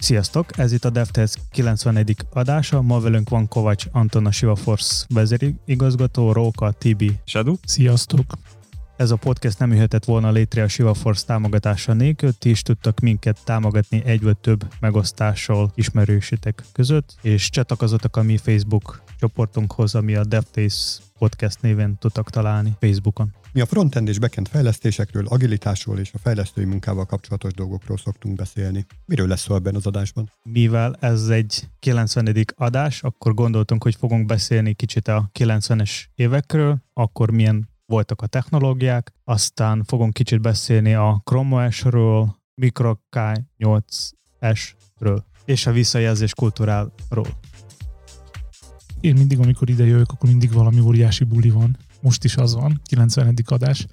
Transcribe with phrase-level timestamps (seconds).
[0.00, 2.06] Sziasztok, ez itt a DevTest 90.
[2.32, 2.82] adása.
[2.82, 7.18] Ma velünk van Kovács Anton, a Shiva Force vezérigazgató, Róka, Tibi.
[7.24, 7.54] Sadu.
[7.64, 8.24] Sziasztok.
[9.00, 13.00] Ez a podcast nem jöhetett volna létre a Shiva Force támogatása nélkül, ti is tudtak
[13.00, 20.14] minket támogatni egy vagy több megosztással ismerősitek között, és csatlakozottak a mi Facebook csoportunkhoz, ami
[20.14, 23.34] a DevTest podcast néven tudtak találni Facebookon.
[23.52, 28.86] Mi a frontend és backend fejlesztésekről, agilitásról és a fejlesztői munkával kapcsolatos dolgokról szoktunk beszélni.
[29.06, 30.30] Miről lesz szó ebben az adásban?
[30.42, 32.44] Mivel ez egy 90.
[32.56, 39.14] adás, akkor gondoltunk, hogy fogunk beszélni kicsit a 90-es évekről, akkor milyen voltak a technológiák,
[39.24, 47.26] aztán fogunk kicsit beszélni a Chrome OS-ről, Micro K8S-ről és a visszajelzés kultúráról.
[49.00, 51.76] Én mindig, amikor ide jövök, akkor mindig valami óriási buli van.
[52.00, 53.34] Most is az van, 90.
[53.44, 53.86] adás.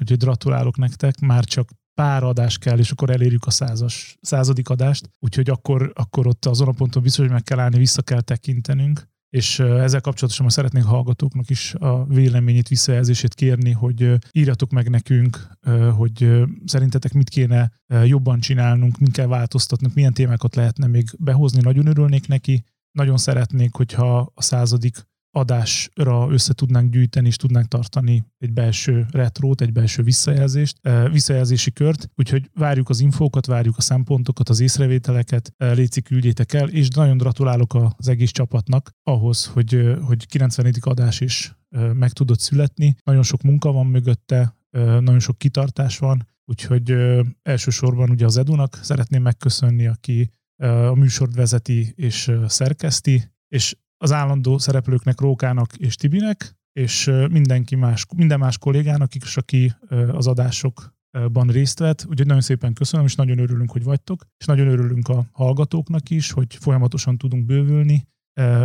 [0.00, 5.10] Úgyhogy gratulálok nektek, már csak pár adás kell, és akkor elérjük a százas, századik adást,
[5.18, 9.08] úgyhogy akkor, akkor ott azon a ponton biztos, hogy meg kell állni, vissza kell tekintenünk,
[9.30, 15.48] és ezzel kapcsolatosan ma szeretnénk hallgatóknak is a véleményét, visszajelzését kérni, hogy írjatok meg nekünk,
[15.96, 17.72] hogy szerintetek mit kéne
[18.04, 22.64] jobban csinálnunk, mit kell változtatnunk, milyen témákat lehetne még behozni, nagyon örülnék neki.
[22.92, 29.60] Nagyon szeretnék, hogyha a századik adásra össze tudnánk gyűjteni, és tudnánk tartani egy belső retrót,
[29.60, 36.04] egy belső visszajelzést, visszajelzési kört, úgyhogy várjuk az infókat, várjuk a szempontokat, az észrevételeket, létszik
[36.04, 40.72] küldjétek el, és nagyon gratulálok az egész csapatnak ahhoz, hogy, hogy 90.
[40.80, 41.54] adás is
[41.92, 42.96] meg tudott születni.
[43.04, 46.96] Nagyon sok munka van mögötte, nagyon sok kitartás van, úgyhogy
[47.42, 50.30] elsősorban ugye az Edunak szeretném megköszönni, aki
[50.62, 58.06] a műsort vezeti és szerkeszti, és az állandó szereplőknek, Rókának és Tibinek, és mindenki más,
[58.16, 59.74] minden más kollégának is, aki
[60.12, 62.04] az adásokban részt vett.
[62.08, 66.30] Úgyhogy nagyon szépen köszönöm, és nagyon örülünk, hogy vagytok, és nagyon örülünk a hallgatóknak is,
[66.30, 68.08] hogy folyamatosan tudunk bővülni.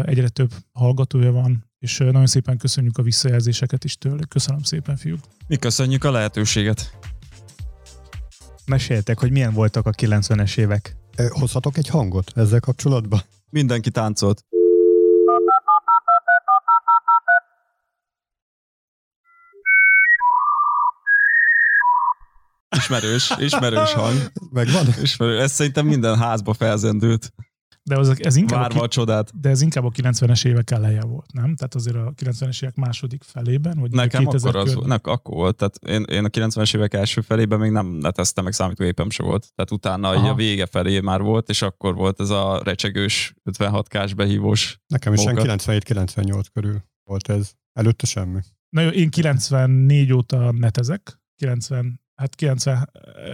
[0.03, 4.29] Egyre több hallgatója van, és nagyon szépen köszönjük a visszajelzéseket is tőlük.
[4.29, 5.19] Köszönöm szépen, fiúk.
[5.47, 6.97] Mi köszönjük a lehetőséget.
[8.65, 10.97] Meséltek, hogy milyen voltak a 90-es évek.
[11.29, 13.21] Hozhatok egy hangot ezzel kapcsolatban?
[13.49, 14.45] Mindenki táncolt.
[22.75, 24.31] Ismerős, ismerős hang.
[24.51, 24.85] Megvan?
[25.01, 25.41] Ismerős.
[25.41, 27.33] Ez szerintem minden házba felzendült.
[27.89, 29.39] De az, ez inkább Várva a, a csodát.
[29.39, 31.55] de ez inkább a 90-es évek eleje volt, nem?
[31.55, 34.95] Tehát azért a 90-es évek második felében, vagy Nekem a 2000 akkor, az, körül- ne,
[35.11, 35.55] akkor volt.
[35.55, 39.51] Tehát én, én a 90-es évek első felében még nem neteztem, meg számítógépem se volt.
[39.55, 40.29] Tehát utána így Aha.
[40.29, 44.79] a vége felé már volt, és akkor volt ez a recsegős 56K-s behívós.
[44.87, 45.47] Nekem is ilyen Móka.
[45.55, 47.51] 97-98 körül volt ez.
[47.73, 48.39] Előtte semmi.
[48.69, 52.89] Na jó, én 94 óta netezek, 90, hát 90,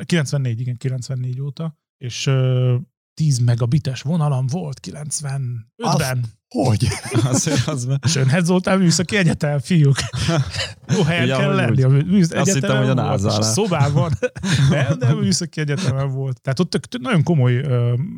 [0.06, 2.81] 94, igen, 94 óta, és uh,
[3.14, 6.31] 10 megabites vonalam volt 95-ben.
[6.56, 6.88] Hogy?
[7.31, 9.95] Az, az, Sönhet Zoltán Műszaki Egyetem, fiúk.
[10.95, 11.81] Jó helyen Ja, kell lenni.
[11.81, 14.12] A műsz Azt hittem, hogy a és a szobában.
[14.69, 16.41] Nem, nem, a Műszaki Egyetemen volt.
[16.41, 17.53] Tehát ott tök- tök- nagyon komoly,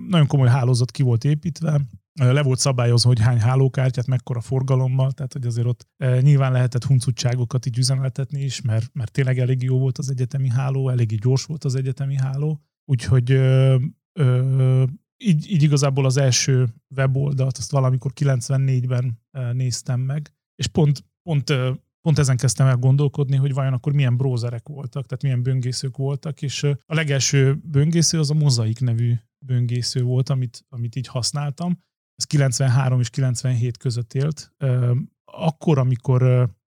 [0.07, 1.81] nagyon komoly hálózat ki volt építve.
[2.13, 5.87] Le volt szabályozva, hogy hány hálókártyát, mekkora forgalommal, tehát hogy azért ott
[6.21, 10.89] nyilván lehetett huncutságokat így üzemeltetni is, mert, mert tényleg elég jó volt az egyetemi háló,
[10.89, 12.61] elég gyors volt az egyetemi háló.
[12.85, 13.75] Úgyhogy ö,
[14.13, 14.83] ö,
[15.17, 21.49] így, így igazából az első weboldalt, azt valamikor 94-ben ö, néztem meg, és pont, pont,
[21.49, 25.97] ö, pont ezen kezdtem el gondolkodni, hogy vajon akkor milyen browserek voltak, tehát milyen böngészők
[25.97, 29.13] voltak, és ö, a legelső böngésző az a Mozaik nevű
[29.45, 31.77] böngésző volt, amit, amit így használtam.
[32.15, 34.53] Ez 93 és 97 között élt.
[35.25, 36.19] Akkor, amikor,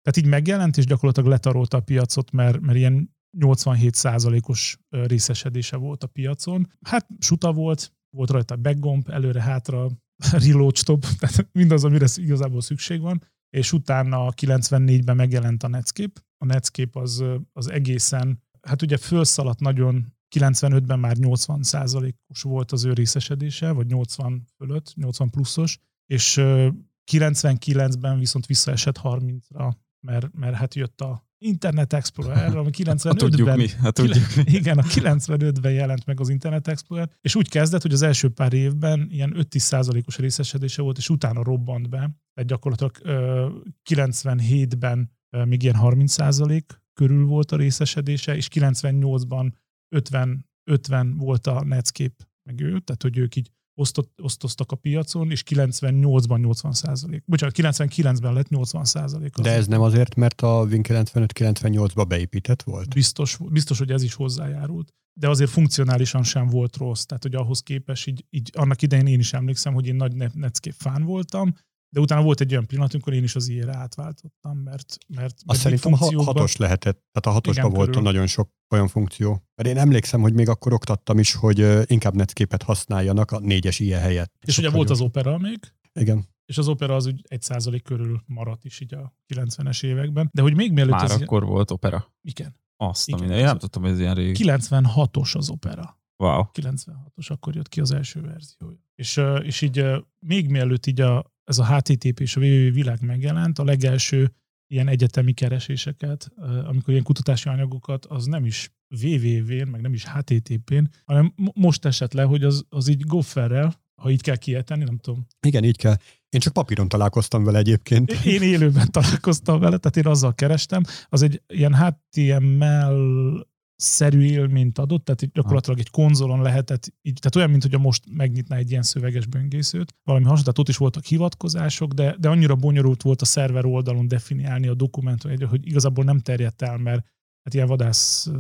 [0.03, 6.03] tehát így megjelent, és gyakorlatilag letarolta a piacot, mert, mert ilyen 87%-os ö, részesedése volt
[6.03, 6.69] a piacon.
[6.81, 9.89] Hát suta volt, volt rajta backgomb, előre-hátra,
[10.47, 16.21] reload stop, tehát mindaz, amire igazából szükség van, és utána 94-ben megjelent a Netscape.
[16.39, 22.93] A Netscape az, az egészen, hát ugye fölszaladt nagyon, 95-ben már 80%-os volt az ő
[22.93, 26.69] részesedése, vagy 80 fölött, 80 pluszos, és ö,
[27.13, 33.57] 99-ben viszont visszaesett 30-ra, mert, mert hát jött a Internet Explorer, ami Hát tudjuk 95-ben
[33.57, 34.43] mi, hát tudjuk mi.
[34.47, 38.53] igen, a 95-ben jelent meg az Internet Explorer, és úgy kezdett, hogy az első pár
[38.53, 41.99] évben ilyen 5-10%-os részesedése volt, és utána robbant be,
[42.35, 43.49] tehát gyakorlatilag ö,
[43.91, 46.63] 97-ben ö, még ilyen 30%
[46.95, 49.53] körül volt a részesedése, és 98-ban
[49.95, 55.31] 50, 50 volt a Netscape meg ő, tehát hogy ők így osztott, osztoztak a piacon,
[55.31, 57.23] és 98-ban 80 százalék.
[57.27, 59.35] Bocsánat, 99-ben lett 80 százalék.
[59.35, 62.95] De ez nem azért, mert a Win 95-98-ba beépített volt?
[62.95, 64.95] Biztos, biztos, hogy ez is hozzájárult.
[65.21, 67.03] De azért funkcionálisan sem volt rossz.
[67.03, 70.77] Tehát, hogy ahhoz képest, így, így annak idején én is emlékszem, hogy én nagy Netscape
[70.79, 71.55] fán voltam,
[71.93, 75.61] de utána volt egy olyan pillanat, amikor én is az ilyenre átváltottam, mert, mert Azt
[75.61, 76.35] szerintem funkciókban...
[76.35, 78.03] hatos lehetett, tehát a hatosban volt körül.
[78.03, 79.43] nagyon sok olyan funkció.
[79.55, 84.01] Mert én emlékszem, hogy még akkor oktattam is, hogy inkább netsképet használjanak a négyes ilyen
[84.01, 84.33] helyet.
[84.47, 85.59] És ugye volt az Opera még.
[85.93, 86.29] Igen.
[86.45, 90.31] És az Opera az úgy egy százalék körül maradt is így a 90-es években.
[90.33, 90.95] De hogy még mielőtt...
[90.95, 92.13] Már az akkor volt Opera?
[92.23, 92.61] Igen.
[92.77, 94.45] Azt, Igen, én nem tudtam, hogy ez ilyen régi.
[94.47, 96.01] 96-os az Opera.
[96.17, 96.43] Wow.
[96.53, 98.79] 96-os, akkor jött ki az első verziója.
[98.95, 99.85] És, és így
[100.19, 104.33] még mielőtt így a, ez a HTTP és a www világ megjelent, a legelső
[104.67, 106.33] ilyen egyetemi kereséseket,
[106.65, 108.73] amikor ilyen kutatási anyagokat, az nem is
[109.03, 114.11] www-n, meg nem is HTTP-n, hanem most esett le, hogy az, az így gofferrel, ha
[114.11, 115.27] így kell kiejteni, nem tudom.
[115.47, 115.97] Igen, így kell.
[116.29, 118.13] Én csak papíron találkoztam vele egyébként.
[118.13, 120.83] Én élőben találkoztam vele, tehát én azzal kerestem.
[121.09, 123.47] Az egy ilyen HTML
[123.83, 128.57] szerű élményt adott, tehát gyakorlatilag egy konzolon lehetett, így, tehát olyan, mint hogy most megnyitná
[128.57, 133.03] egy ilyen szöveges böngészőt, valami hasonló, tehát ott is voltak hivatkozások, de, de annyira bonyolult
[133.03, 137.05] volt a szerver oldalon definiálni a dokumentum, hogy igazából nem terjedt el, mert
[137.45, 138.31] hát ilyen vadász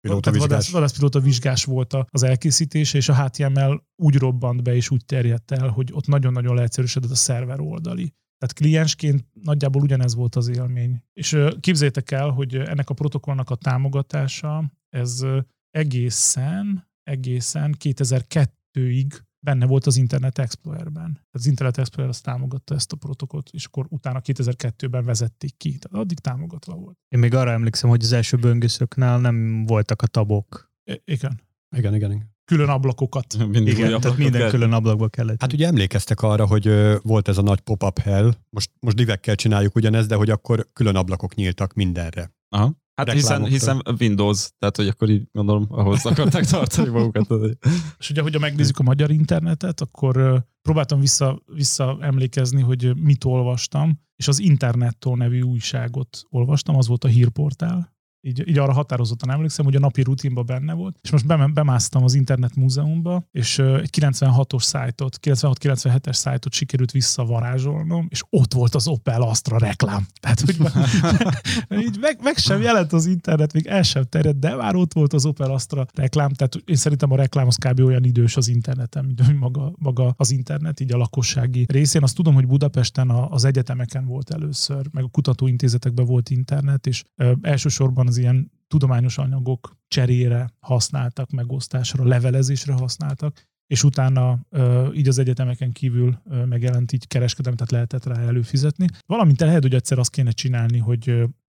[0.00, 0.48] Pilóta vizsgás.
[0.48, 5.50] Vadász, vadászpilóta vizsgás volt az elkészítése, és a HTML úgy robbant be, és úgy terjedt
[5.50, 8.14] el, hogy ott nagyon-nagyon leegyszerűsödött a szerver oldali.
[8.44, 11.02] Tehát kliensként nagyjából ugyanez volt az élmény.
[11.12, 15.24] És képzeljétek el, hogy ennek a protokollnak a támogatása, ez
[15.70, 21.20] egészen, egészen 2002-ig benne volt az Internet Explorer-ben.
[21.30, 25.78] Az Internet Explorer azt támogatta ezt a protokollt, és akkor utána 2002-ben vezették ki.
[25.78, 26.96] Tehát addig támogatva volt.
[27.08, 30.72] Én még arra emlékszem, hogy az első böngészőknél nem voltak a tabok.
[30.90, 31.40] I- igen.
[31.76, 33.36] Igen, igen, igen külön ablakokat.
[33.48, 34.50] Mindig Igen, tehát minden kell.
[34.50, 35.40] külön ablakba kellett.
[35.40, 36.70] Hát ugye emlékeztek arra, hogy
[37.02, 40.96] volt ez a nagy pop-up hell, most, most divekkel csináljuk ugyanezt, de hogy akkor külön
[40.96, 42.34] ablakok nyíltak mindenre.
[42.48, 42.82] Aha.
[42.94, 47.56] Hát hiszen, hiszen Windows, tehát hogy akkor így gondolom, ahhoz akarták tartani magukat.
[47.98, 54.02] És ugye, hogyha megnézzük a magyar internetet, akkor próbáltam vissza, vissza emlékezni, hogy mit olvastam,
[54.16, 57.93] és az Internettól nevű újságot olvastam, az volt a hírportál,
[58.26, 62.14] így, így arra határozottan emlékszem, hogy a napi rutinba benne volt, és most bemásztam az
[62.14, 69.22] Internet Múzeumba, és egy 96-os szájtot, 96-97-es szájtot sikerült visszavarázsolnom, és ott volt az Opel
[69.22, 70.06] Astra reklám.
[70.20, 70.56] Tehát, hogy
[71.86, 75.12] így meg, meg, sem jelent az internet, még el sem terjedt, de már ott volt
[75.12, 77.80] az Opel Astra reklám, tehát én szerintem a reklám az kb.
[77.80, 82.02] olyan idős az interneten, mint maga, maga az internet, így a lakossági részén.
[82.02, 87.04] Azt tudom, hogy Budapesten az egyetemeken volt először, meg a kutatóintézetekben volt internet, és
[87.40, 94.46] elsősorban az ilyen tudományos anyagok cserére használtak, megosztásra, levelezésre használtak, és utána
[94.92, 98.86] így az egyetemeken kívül megjelent így kereskedelem, tehát lehetett rá előfizetni.
[99.06, 101.08] Valamint lehet, hogy egyszer azt kéne csinálni, hogy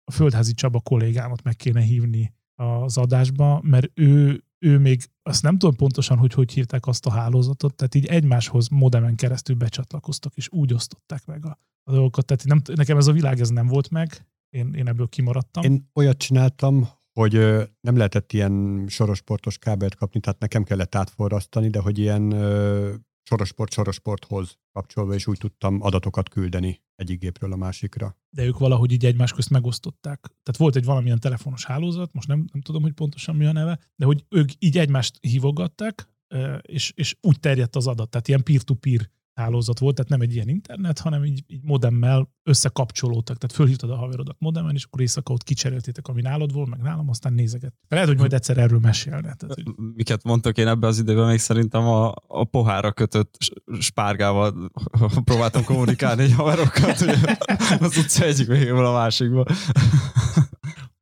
[0.05, 5.59] a Földházi Csaba kollégámat meg kéne hívni az adásba, mert ő, ő még azt nem
[5.59, 10.49] tudom pontosan, hogy hogy hívták azt a hálózatot, tehát így egymáshoz modemen keresztül becsatlakoztak, és
[10.51, 12.27] úgy osztották meg a, a dolgokat.
[12.27, 15.63] Tehát nem, nekem ez a világ ez nem volt meg, én, én ebből kimaradtam.
[15.63, 17.33] Én olyat csináltam, hogy
[17.81, 22.31] nem lehetett ilyen sorosportos kábelt kapni, tehát nekem kellett átforrasztani, de hogy ilyen
[23.23, 28.17] sorosport sorosporthoz kapcsolva, és úgy tudtam adatokat küldeni egyik gépről a másikra.
[28.31, 30.21] De ők valahogy így egymás közt megosztották.
[30.21, 33.79] Tehát volt egy valamilyen telefonos hálózat, most nem, nem tudom, hogy pontosan mi a neve,
[33.97, 36.09] de hogy ők így egymást hívogatták,
[36.63, 40.49] és, és úgy terjedt az adat, tehát ilyen peer-to-peer hálózat volt, tehát nem egy ilyen
[40.49, 43.37] internet, hanem így, így modemmel összekapcsolódtak.
[43.37, 47.09] Tehát fölhívtad a haverodat modemen, és akkor éjszaka ott kicseréltétek, ami nálad volt, meg nálam,
[47.09, 47.75] aztán nézeget.
[47.89, 49.21] Lehet, hogy majd egyszer erről mesélne.
[49.21, 49.65] Tehát, hogy...
[49.95, 53.37] Miket mondtak én ebbe az időben, még szerintem a, a pohára kötött
[53.79, 54.71] spárgával
[55.25, 56.91] próbáltam kommunikálni egy haverokkal,
[57.87, 59.45] az utca egyik végéből a másikba.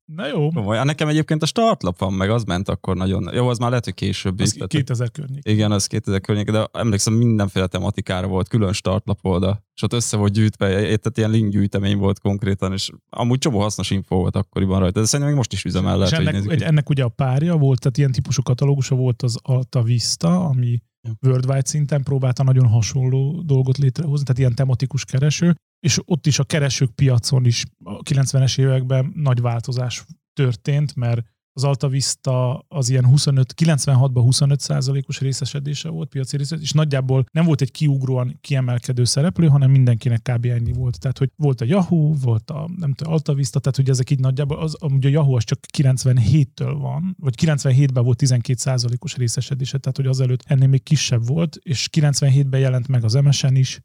[0.07, 0.51] Na jó.
[0.51, 0.87] Komolyan.
[0.87, 3.35] Nekem egyébként a startlap van, meg az ment akkor nagyon.
[3.35, 4.53] Jó, az már lehet, hogy később is.
[4.67, 5.49] 2000 környék.
[5.49, 10.17] Igen, az 2000 környék, de emlékszem, mindenféle tematikára volt, külön startlap oldal, és ott össze
[10.17, 14.79] volt gyűjtve, tehát ilyen link gyűjtemény volt konkrétan, és amúgy csomó hasznos info volt akkoriban
[14.79, 17.81] rajta, de szerintem még most is üzemel lehet, ennek, egy, ennek ugye a párja volt,
[17.81, 20.83] tehát ilyen típusú katalógusa volt az Alta Vista, ami
[21.21, 25.55] worldwide szinten próbálta nagyon hasonló dolgot létrehozni, tehát ilyen tematikus kereső,
[25.87, 31.25] és ott is a keresők piacon is a 90-es években nagy változás történt, mert
[31.57, 37.25] az Alta Vista az ilyen 25, 96-ban 25 százalékos részesedése volt piaci részesedés, és nagyjából
[37.33, 40.45] nem volt egy kiugróan kiemelkedő szereplő, hanem mindenkinek kb.
[40.45, 41.01] ennyi volt.
[41.01, 44.21] Tehát, hogy volt a Yahoo, volt a nem tudom, Alta Vista, tehát hogy ezek így
[44.21, 49.79] nagyjából, az, amúgy a Yahoo az csak 97-től van, vagy 97-ben volt 12 százalékos részesedése,
[49.79, 53.81] tehát hogy azelőtt ennél még kisebb volt, és 97-ben jelent meg az MSN is,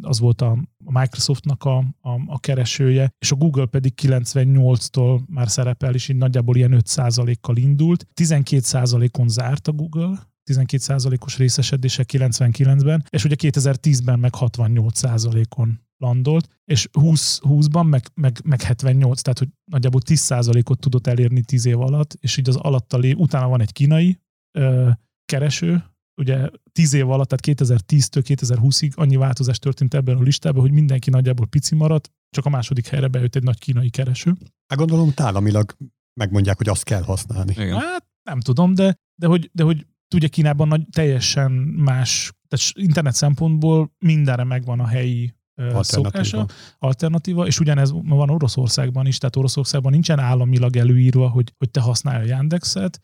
[0.00, 5.94] az volt a Microsoftnak a, a, a keresője, és a Google pedig 98-tól már szerepel,
[5.94, 8.06] és így nagyjából ilyen 5%-kal indult.
[8.20, 17.40] 12%-on zárt a Google, 12%-os részesedése 99-ben, és ugye 2010-ben meg 68%-on landolt, és 20,
[17.42, 22.36] 20-ban meg, meg, meg 78, tehát hogy nagyjából 10%-ot tudott elérni 10 év alatt, és
[22.36, 24.18] így az alatta lé, utána van egy kínai
[24.58, 24.90] ö,
[25.24, 25.84] kereső,
[26.16, 31.10] ugye 10 év alatt, tehát 2010-től 2020-ig annyi változás történt ebben a listában, hogy mindenki
[31.10, 34.34] nagyjából pici maradt, csak a második helyre bejött egy nagy kínai kereső.
[34.66, 35.76] Hát gondolom tálamilag
[36.20, 37.52] megmondják, hogy azt kell használni.
[37.52, 37.78] Igen.
[37.78, 43.14] Hát nem tudom, de, de hogy, de hogy ugye Kínában nagy, teljesen más, tehát internet
[43.14, 45.84] szempontból mindenre megvan a helyi alternatíva.
[45.84, 46.46] szokása,
[46.78, 52.22] alternatíva, és ugyanez van Oroszországban is, tehát Oroszországban nincsen államilag előírva, hogy, hogy te használj
[52.22, 53.02] a Yandexet,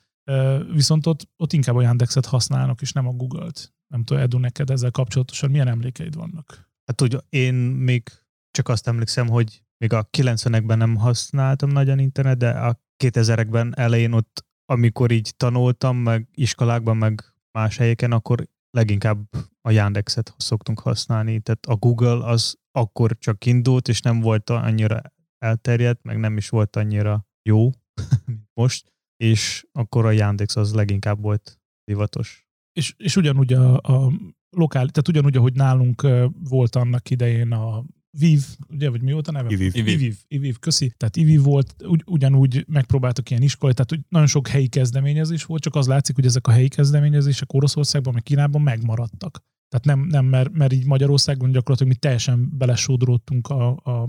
[0.72, 3.72] Viszont ott, ott inkább a Yandexet használnak, és nem a Google-t.
[3.86, 6.70] Nem tudom, Edu, neked ezzel kapcsolatosan milyen emlékeid vannak?
[6.84, 8.02] Hát ugye én még
[8.50, 14.12] csak azt emlékszem, hogy még a 90-ekben nem használtam nagyon internet, de a 2000-ekben elején
[14.12, 19.28] ott, amikor így tanultam, meg iskolákban, meg más helyeken, akkor leginkább
[19.60, 21.40] a Yandexet szoktunk használni.
[21.40, 25.02] Tehát a Google az akkor csak indult, és nem volt annyira
[25.38, 27.70] elterjedt, meg nem is volt annyira jó,
[28.26, 28.92] mint most
[29.24, 32.48] és akkor a Yandex az leginkább volt divatos.
[32.72, 34.12] És, és ugyanúgy a, a
[34.50, 36.06] lokál, tehát ugyanúgy, ahogy nálunk
[36.48, 39.50] volt annak idején a Viv, ugye, vagy mi volt a neve?
[39.50, 39.76] Iviv.
[39.76, 40.92] Iviv, Iviv, köszi.
[40.96, 45.74] Tehát Iviv volt, ugy, ugyanúgy megpróbáltak ilyen iskolát, tehát nagyon sok helyi kezdeményezés volt, csak
[45.74, 49.42] az látszik, hogy ezek a helyi kezdeményezések Oroszországban, meg Kínában megmaradtak.
[49.68, 54.08] Tehát nem, nem mert, mert így Magyarországon gyakorlatilag mi teljesen belesodródtunk a, a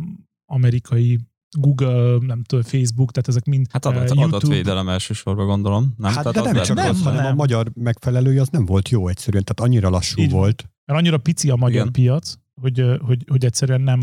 [0.52, 1.20] amerikai
[1.58, 5.94] Google, nem tudom, Facebook, tehát ezek mind Hát adat, uh, adatvédelem elsősorban gondolom.
[5.98, 6.14] Nem?
[6.14, 7.32] Hát tehát de nem csak nem, az, hanem nem.
[7.32, 10.70] a magyar megfelelője az nem volt jó egyszerűen, tehát annyira lassú Így, volt.
[10.86, 11.92] Mert annyira pici a magyar Igen.
[11.92, 14.00] piac, hogy, hogy, hogy egyszerűen nem,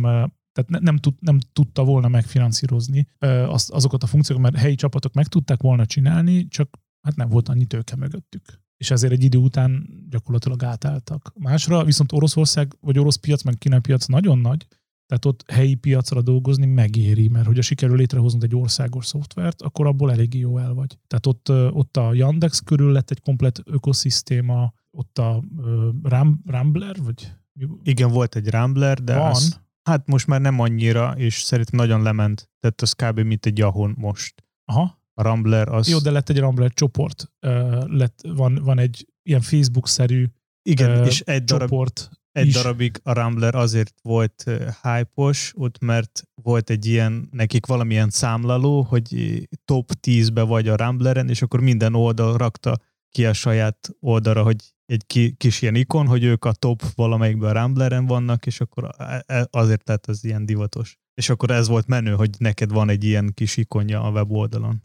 [0.53, 3.07] tehát ne, nem, tud, nem tudta volna megfinanszírozni
[3.49, 7.49] az, azokat a funkciókat, mert helyi csapatok meg tudták volna csinálni, csak hát nem volt
[7.49, 8.43] annyi tőke mögöttük.
[8.77, 11.33] És ezért egy idő után gyakorlatilag átálltak.
[11.39, 14.67] Másra viszont Oroszország, vagy orosz piac, meg kínai piac nagyon nagy,
[15.07, 20.13] tehát ott helyi piacra dolgozni megéri, mert hogyha sikerül létrehoznod egy országos szoftvert, akkor abból
[20.13, 20.99] elég jó el vagy.
[21.07, 25.45] Tehát ott, ott a Yandex körül lett egy komplet ökoszisztéma, ott a
[26.03, 27.33] Ram, Rambler, vagy
[27.83, 29.31] igen, volt egy Rambler, de Van.
[29.31, 32.51] Az, hát most már nem annyira, és szerintem nagyon lement.
[32.61, 33.21] Tehát az kb.
[33.21, 34.45] mint egy Yahoo most.
[34.65, 35.05] Aha.
[35.15, 35.89] A Rambler az...
[35.89, 37.33] Jó, de lett egy Rambler csoport.
[37.87, 40.27] lett, van, van egy ilyen Facebook-szerű
[40.63, 41.95] igen, és egy csoport.
[41.95, 42.55] Darab, egy is.
[42.55, 44.45] darabig a Rambler azért volt
[44.83, 51.29] hype-os, ott mert volt egy ilyen, nekik valamilyen számlaló, hogy top 10-be vagy a Rambleren,
[51.29, 52.79] és akkor minden oldal rakta
[53.11, 57.53] ki a saját oldalra, hogy egy kis ilyen ikon, hogy ők a top valamelyikben a
[57.53, 60.99] Rambleren vannak, és akkor e, e, azért lett ez ilyen divatos.
[61.15, 64.83] És akkor ez volt menő, hogy neked van egy ilyen kis ikonja a weboldalon.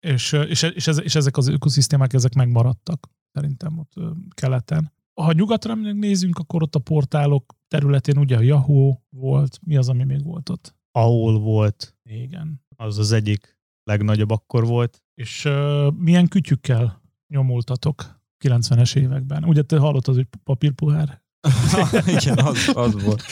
[0.00, 3.92] és, és, és, ez, és ezek az ökoszisztémák, ezek megmaradtak szerintem ott
[4.34, 4.92] keleten.
[5.14, 10.04] Ha nyugatra nézünk, akkor ott a portálok területén ugye a Yahoo volt, mi az, ami
[10.04, 10.76] még volt ott?
[10.92, 11.96] AOL volt.
[12.02, 12.64] Igen.
[12.76, 15.02] Az az egyik legnagyobb akkor volt.
[15.14, 19.44] És uh, milyen kütyükkel nyomultatok 90-es években?
[19.44, 21.22] Ugye te hallottad, hogy papírpuhár?
[22.20, 23.22] Igen, az, az volt.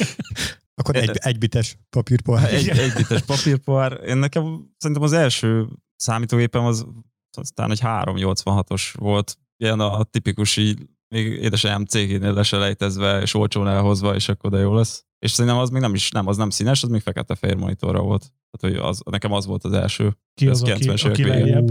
[0.75, 2.55] Akkor egy, egybites papírpohár.
[2.55, 4.01] Egy, egybites papírpohár.
[4.07, 6.87] Én nekem szerintem az első számítógépem az
[7.37, 9.39] aztán egy 386-os volt.
[9.57, 14.59] Ilyen a, a tipikus így még édesanyám cégénél leselejtezve és olcsón elhozva, és akkor de
[14.59, 15.05] jó lesz.
[15.19, 18.33] És szerintem az még nem is, nem, az nem színes, az még fekete-fehér monitorra volt.
[18.51, 20.17] Tehát, hogy az, nekem az volt az első.
[20.35, 21.71] Ki az, aki, aki lejjebb?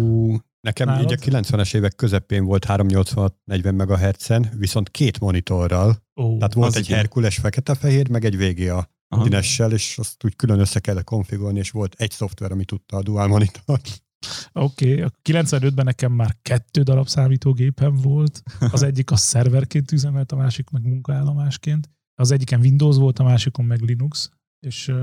[0.59, 1.03] Nekem Nálad?
[1.03, 6.03] így a 90-es évek közepén volt 380-40 MHz-en, viszont két monitorral.
[6.13, 6.97] Oh, Tehát volt egy igen.
[6.97, 8.89] Herkules fekete-fehér, meg egy VGA
[9.23, 13.03] dinessel, és azt úgy külön össze kellett konfigurálni, és volt egy szoftver, ami tudta a
[13.03, 14.03] dual monitort.
[14.51, 15.09] Oké, okay.
[15.23, 18.43] 95-ben nekem már kettő darab számítógépem volt.
[18.71, 21.89] Az egyik a szerverként üzemelt, a másik meg munkaállomásként.
[22.15, 24.31] Az egyiken Windows volt, a másikon meg Linux.
[24.65, 24.93] És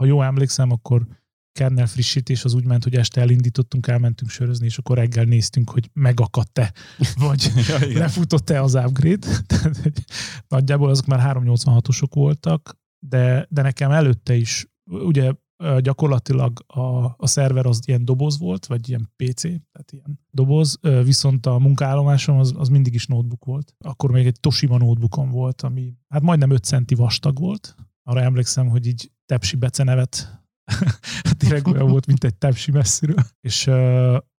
[0.00, 1.06] ha jól emlékszem, akkor
[1.52, 5.90] kernel frissítés az úgy ment, hogy este elindítottunk, elmentünk sörözni, és akkor reggel néztünk, hogy
[5.92, 6.72] megakadt-e,
[7.26, 9.26] vagy ja, lefutott-e az upgrade.
[9.46, 10.04] Tehát,
[10.48, 15.32] nagyjából azok már 386-osok voltak, de, de nekem előtte is, ugye
[15.78, 21.46] gyakorlatilag a, a szerver az ilyen doboz volt, vagy ilyen PC, tehát ilyen doboz, viszont
[21.46, 23.74] a munkaállomásom az, az mindig is notebook volt.
[23.78, 27.74] Akkor még egy Toshiba notebookom volt, ami hát majdnem 5 centi vastag volt.
[28.02, 30.40] Arra emlékszem, hogy így Tepsi becenevet
[31.38, 33.24] tényleg olyan volt, mint egy tepsi messziről.
[33.40, 33.70] És,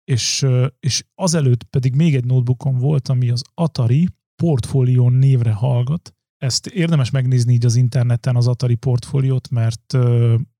[0.03, 0.45] és,
[0.79, 4.07] és azelőtt pedig még egy notebookom volt, ami az Atari
[4.43, 6.15] Portfolio névre hallgat.
[6.37, 9.97] Ezt érdemes megnézni így az interneten az Atari portfóliót, mert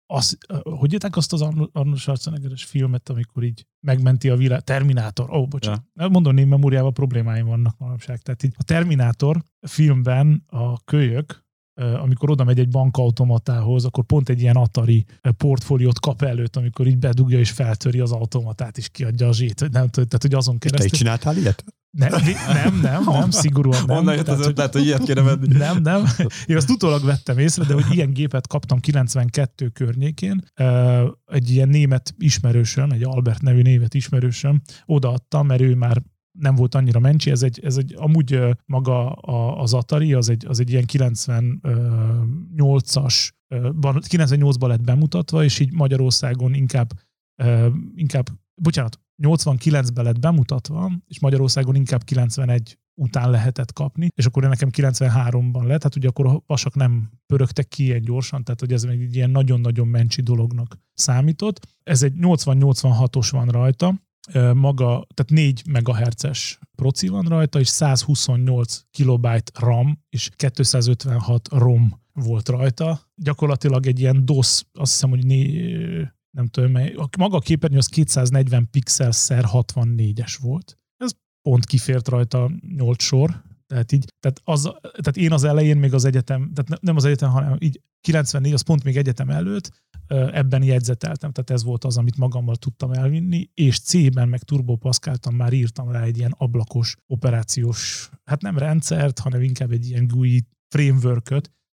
[0.07, 5.41] az, hogy jöttek azt az Arnold Schwarzeneggeres filmet, amikor így megmenti a világ, Terminátor, ó,
[5.41, 6.07] oh, bocsánat, ja.
[6.07, 8.21] mondom, név memóriával problémáim vannak manapság.
[8.21, 11.46] Tehát így a Terminátor filmben a kölyök,
[11.77, 15.05] amikor oda megy egy bankautomatához, akkor pont egy ilyen Atari
[15.37, 19.59] portfóliót kap előtt, amikor így bedugja és feltöri az automatát, és kiadja a zsét.
[19.59, 20.89] Nem, tehát, hogy azon keresztül...
[20.89, 21.63] Te így csináltál ilyet?
[21.91, 22.11] Nem,
[22.53, 23.97] nem, nem, nem, szigorúan nem.
[23.97, 25.57] Onnan jött az ötlet, hogy ilyet kéne venni.
[25.67, 26.03] Nem, nem.
[26.45, 30.43] Én azt utólag vettem észre, de hogy ilyen gépet kaptam 92 környékén,
[31.25, 36.01] egy ilyen német ismerősöm, egy Albert nevű német ismerősöm, odaadtam, mert ő már
[36.39, 39.11] nem volt annyira mencsi, ez egy, ez egy amúgy maga
[39.55, 46.89] az Atari, az egy, az egy ilyen 98-as, 98-ban lett bemutatva, és így Magyarországon inkább,
[47.95, 48.27] inkább
[48.61, 55.53] bocsánat, 89-ben lett bemutatva, és Magyarországon inkább 91 után lehetett kapni, és akkor nekem 93-ban
[55.53, 59.01] lett, tehát ugye akkor a vasak nem pörögtek ki ilyen gyorsan, tehát hogy ez még
[59.01, 61.59] egy ilyen nagyon-nagyon mencsi dolognak számított.
[61.83, 63.93] Ez egy 80-86-os van rajta,
[64.53, 72.49] maga, tehát 4 MHz-es proci van rajta, és 128 kilobyte RAM, és 256 ROM volt
[72.49, 73.01] rajta.
[73.15, 75.69] Gyakorlatilag egy ilyen DOS, azt hiszem, hogy né,
[76.31, 80.79] nem tudom, mert maga a képernyő az 240 pixel szer 64-es volt.
[80.97, 85.93] Ez pont kifért rajta 8 sor, tehát így, tehát, az, tehát én az elején még
[85.93, 89.71] az egyetem, tehát nem az egyetem, hanem így 94, az pont még egyetem előtt,
[90.07, 95.53] ebben jegyzeteltem, tehát ez volt az, amit magammal tudtam elvinni, és C-ben meg turbopaszkáltam, már
[95.53, 101.29] írtam rá egy ilyen ablakos operációs, hát nem rendszert, hanem inkább egy ilyen GUI framework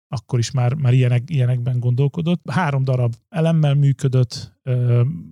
[0.08, 2.50] akkor is már, már ilyenek, ilyenekben gondolkodott.
[2.50, 4.60] Három darab elemmel működött,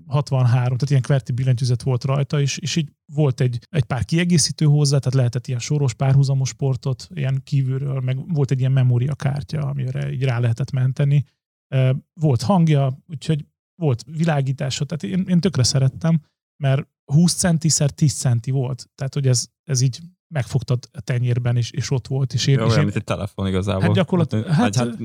[0.07, 4.65] 63, tehát ilyen kverti billentyűzet volt rajta, és, és így volt egy, egy pár kiegészítő
[4.65, 10.13] hozzá, tehát lehetett ilyen soros párhuzamos portot ilyen kívülről, meg volt egy ilyen memóriakártya, amire
[10.13, 11.25] így rá lehetett menteni.
[12.15, 16.21] Volt hangja, úgyhogy volt világítása, tehát én, én tökre szerettem,
[16.63, 21.71] mert 20 centiszer 10 centi volt, tehát hogy ez, ez így megfogtad a tenyérben, és,
[21.71, 22.33] és ott volt.
[22.33, 23.83] És én, Jó, és olyan, én, mint egy telefon igazából.
[23.83, 24.99] Hát gyakorlatilag, hát, hát, hát,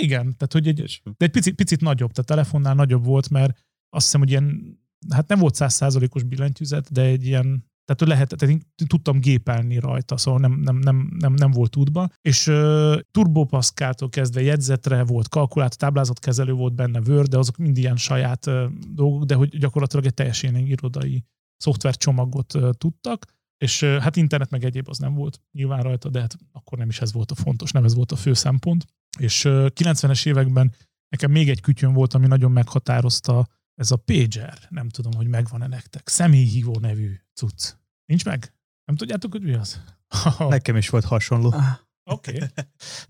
[0.00, 3.58] igen, tehát hogy egy, de egy picit, picit nagyobb, tehát telefonnál nagyobb volt, mert
[3.90, 4.78] azt hiszem, hogy ilyen,
[5.10, 10.16] hát nem volt százszázalékos billentyűzet, de egy ilyen tehát lehet, tehát én tudtam gépelni rajta,
[10.16, 12.08] szóval nem, nem, nem, nem, nem volt útba.
[12.22, 17.96] És uh, turbopaszkától kezdve jegyzetre volt kalkulátor, táblázatkezelő volt benne Word, de azok mind ilyen
[17.96, 18.64] saját uh,
[18.94, 21.24] dolgok, de hogy gyakorlatilag egy teljesen irodai
[21.56, 23.26] szoftvercsomagot uh, tudtak,
[23.62, 27.00] és hát internet meg egyéb az nem volt nyilván rajta, de hát akkor nem is
[27.00, 28.86] ez volt a fontos, nem ez volt a fő szempont.
[29.18, 30.74] És uh, 90-es években
[31.08, 35.66] nekem még egy kütyön volt, ami nagyon meghatározta, ez a pager, nem tudom, hogy megvan-e
[35.66, 37.74] nektek, személyhívó nevű cucc.
[38.04, 38.54] Nincs meg?
[38.84, 39.82] Nem tudjátok, hogy mi az?
[40.38, 41.52] Nekem is volt hasonló.
[41.52, 42.36] Ah, Oké.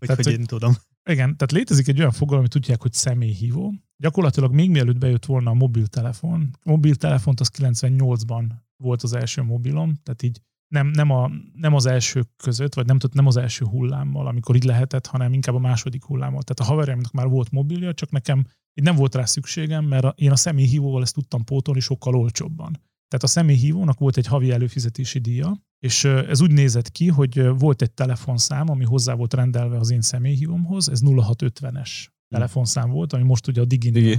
[0.00, 0.16] Okay.
[0.16, 0.74] hogy, hogy én tudom.
[1.04, 3.74] Igen, tehát létezik egy olyan fogalom, amit tudják, hogy személyhívó.
[3.96, 8.44] Gyakorlatilag még mielőtt bejött volna a mobiltelefon, mobiltelefont az 98-ban
[8.80, 12.96] volt az első mobilom, tehát így nem, nem, a, nem az első között, vagy nem,
[13.12, 16.42] nem az első hullámmal, amikor így lehetett, hanem inkább a második hullámmal.
[16.42, 18.38] Tehát a haverjaimnak már volt mobilja, csak nekem
[18.74, 22.70] így nem volt rá szükségem, mert én a személyhívóval ezt tudtam pótolni sokkal olcsóbban.
[23.08, 27.82] Tehát a személyhívónak volt egy havi előfizetési díja, és ez úgy nézett ki, hogy volt
[27.82, 33.46] egy telefonszám, ami hozzá volt rendelve az én személyhívomhoz, ez 0650-es telefonszám volt, ami most
[33.46, 34.18] ugye a Digin.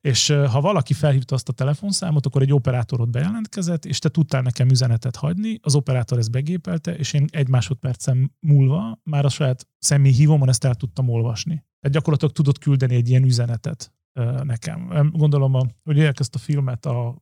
[0.00, 4.68] és ha valaki felhívta azt a telefonszámot, akkor egy operátorot bejelentkezett, és te tudtál nekem
[4.68, 10.48] üzenetet hagyni, az operátor ezt begépelte, és én egy másodpercen múlva már a saját személyhívomon
[10.48, 11.54] ezt el tudtam olvasni.
[11.54, 13.92] Tehát gyakorlatilag tudott küldeni egy ilyen üzenetet
[14.42, 15.10] nekem.
[15.12, 17.18] Gondolom, hogy elkezdte a filmet a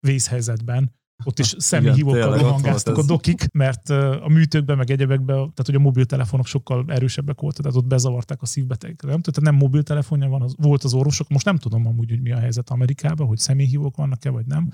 [0.00, 5.78] vészhelyzetben, ott is személyhívókkal rohangáztak a dokik, mert a műtőkben, meg egyebekben, tehát hogy a
[5.78, 9.10] mobiltelefonok sokkal erősebbek voltak, tehát ott bezavarták a szívbetegeket.
[9.10, 9.20] Nem?
[9.20, 12.38] Tehát nem mobiltelefonja van, az, volt az orvosok, most nem tudom amúgy, hogy mi a
[12.38, 14.72] helyzet Amerikában, hogy személyhívók vannak-e, vagy nem.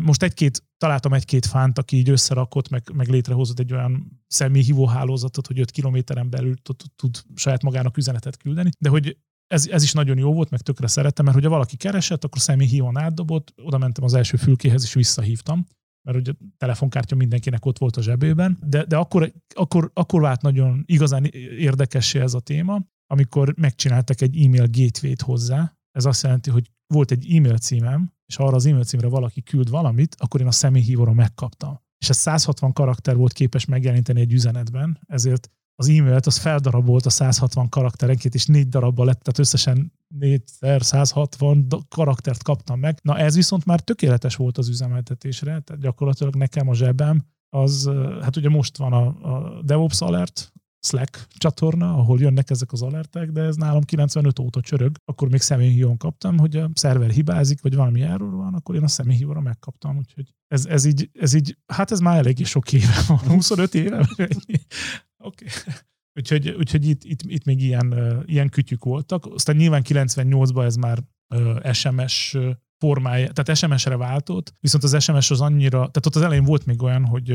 [0.00, 5.46] Most egy-két, találtam egy-két fánt, aki így összerakott, meg, meg létrehozott egy olyan személyhívó hálózatot,
[5.46, 9.92] hogy 5 kilométeren belül tud, tud saját magának üzenetet küldeni, de hogy ez, ez is
[9.92, 14.04] nagyon jó volt, meg tökre szerettem, mert hogyha valaki keresett, akkor személyhívón átdobott, oda mentem
[14.04, 15.66] az első fülkéhez, és visszahívtam,
[16.06, 20.42] mert ugye a telefonkártya mindenkinek ott volt a zsebében, de, de akkor, akkor, akkor vált
[20.42, 21.24] nagyon igazán
[21.58, 25.76] érdekessé ez a téma, amikor megcsináltak egy e-mail gateway-t hozzá.
[25.90, 29.70] Ez azt jelenti, hogy volt egy e-mail címem, és arra az e-mail címre valaki küld
[29.70, 31.84] valamit, akkor én a személyhívóra megkaptam.
[31.98, 37.10] És ez 160 karakter volt képes megjeleníteni egy üzenetben, ezért az e-mailt az feldarabolt a
[37.10, 40.42] 160 karakterenként, és négy darabba lett, tehát összesen 4
[40.78, 42.98] 160 karaktert kaptam meg.
[43.02, 48.36] Na ez viszont már tökéletes volt az üzemeltetésre, tehát gyakorlatilag nekem a zsebem az, hát
[48.36, 50.52] ugye most van a, a DevOps Alert,
[50.86, 54.96] Slack csatorna, ahol jönnek ezek az alertek, de ez nálam 95 óta csörög.
[55.04, 58.88] Akkor még személyhívón kaptam, hogy a szerver hibázik, vagy valami erről van, akkor én a
[58.88, 59.96] személyhívóra megkaptam.
[59.96, 64.08] Úgyhogy ez, ez, így, ez így, hát ez már eléggé sok éve van, 25 éve.
[65.26, 65.44] Oké.
[65.44, 65.74] Okay.
[66.18, 69.26] Úgyhogy, úgyhogy itt, itt, itt még ilyen, ilyen kütyük voltak.
[69.26, 70.98] Aztán nyilván 98-ban ez már
[71.72, 72.36] SMS
[72.78, 76.82] formája, tehát SMS-re váltott, viszont az SMS az annyira, tehát ott az elején volt még
[76.82, 77.28] olyan, hogy,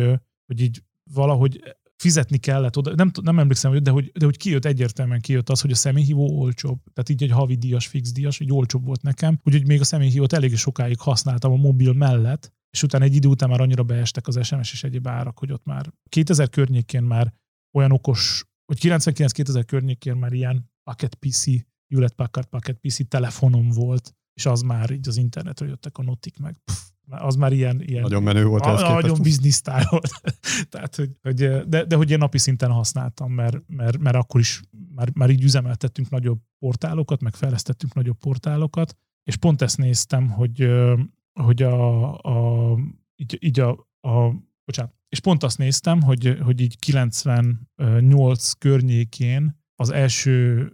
[0.45, 5.21] hogy így valahogy fizetni kellett oda, nem, nem emlékszem, de hogy, de hogy kijött egyértelműen
[5.21, 6.79] kijött az, hogy a személyhívó olcsóbb.
[6.93, 9.39] Tehát így egy havi díjas, fix díjas, hogy olcsóbb volt nekem.
[9.43, 13.49] Úgyhogy még a személyhívót elég sokáig használtam a mobil mellett, és utána egy idő után
[13.49, 17.33] már annyira beestek az SMS és egyéb árak, hogy ott már 2000 környékén már
[17.71, 21.45] olyan okos, hogy 99-2000 környékén már ilyen Packet PC,
[21.87, 26.39] Hewlett Packard Packet PC telefonom volt, és az már így az internetről jöttek a notik
[26.39, 26.57] meg.
[26.63, 27.81] Pff, az már ilyen...
[27.81, 28.65] ilyen nagyon menő volt.
[28.65, 30.21] A, nagyon business volt.
[30.69, 31.35] Tehát, hogy, hogy,
[31.67, 34.61] de, de hogy én napi szinten használtam, mert, mert, mert akkor is
[34.95, 40.69] már, már így üzemeltettünk nagyobb portálokat, meg fejlesztettünk nagyobb portálokat, és pont ezt néztem, hogy,
[41.33, 42.77] hogy a, a,
[43.15, 43.69] így, így a,
[44.01, 44.33] a
[44.71, 50.67] bocsánat, és pont azt néztem, hogy, hogy így 98 környékén az első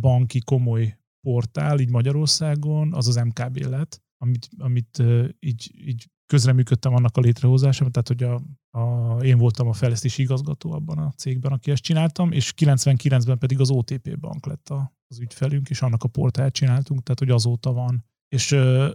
[0.00, 5.02] banki komoly portál így Magyarországon, az az MKB lett, amit, amit
[5.40, 8.42] így, így közreműködtem annak a létrehozásában, tehát hogy a,
[8.78, 13.60] a, én voltam a fejlesztési igazgató abban a cégben, aki ezt csináltam, és 99-ben pedig
[13.60, 17.72] az OTP bank lett a, az ügyfelünk, és annak a portált csináltunk, tehát hogy azóta
[17.72, 18.04] van.
[18.28, 18.92] És ö,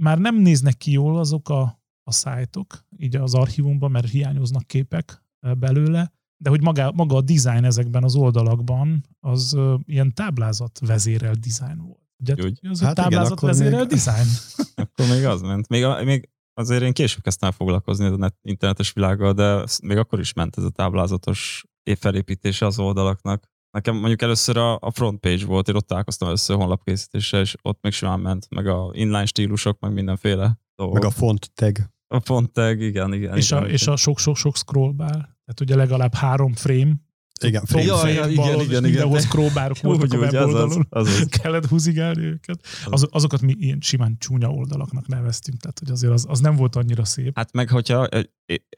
[0.00, 5.22] már nem néznek ki jól azok a, a szájtok, így az archívumban, mert hiányoznak képek
[5.58, 11.78] belőle, de hogy maga, maga a design ezekben az oldalakban, az ilyen táblázat vezérel design
[11.78, 12.02] volt.
[12.16, 12.58] Ugye, Úgy.
[12.68, 13.88] az hát a táblázat igen, vezérel még...
[13.88, 14.28] design.
[14.82, 15.68] akkor még az ment.
[15.68, 20.20] Még, a, még azért én később kezdtem foglalkozni a net, internetes világgal, de még akkor
[20.20, 21.64] is ment ez a táblázatos
[21.98, 23.52] felépítése az oldalaknak.
[23.70, 27.78] Nekem mondjuk először a, a front page volt, én ott találkoztam először honlapkészítéssel, és ott
[27.82, 30.94] még simán ment, meg a inline stílusok, meg mindenféle dolgok.
[30.94, 31.76] Meg a font tag.
[32.08, 33.36] A font tag, igen, igen.
[33.36, 33.74] És, igen, a, igen.
[33.74, 35.10] és a sok-sok-sok scroll bar.
[35.10, 36.94] Tehát ugye legalább három frame
[37.40, 40.86] igen, frame, ja, ja, igen, igen, mindenhol scrollbárok voltak úgy, a weboldalon.
[40.90, 41.26] Az, az, az.
[41.28, 42.66] Kellett húzigálni őket.
[42.84, 46.76] Az, azokat mi ilyen simán csúnya oldalaknak neveztünk, tehát hogy azért az, az nem volt
[46.76, 47.36] annyira szép.
[47.36, 48.30] Hát meg, hogyha egy,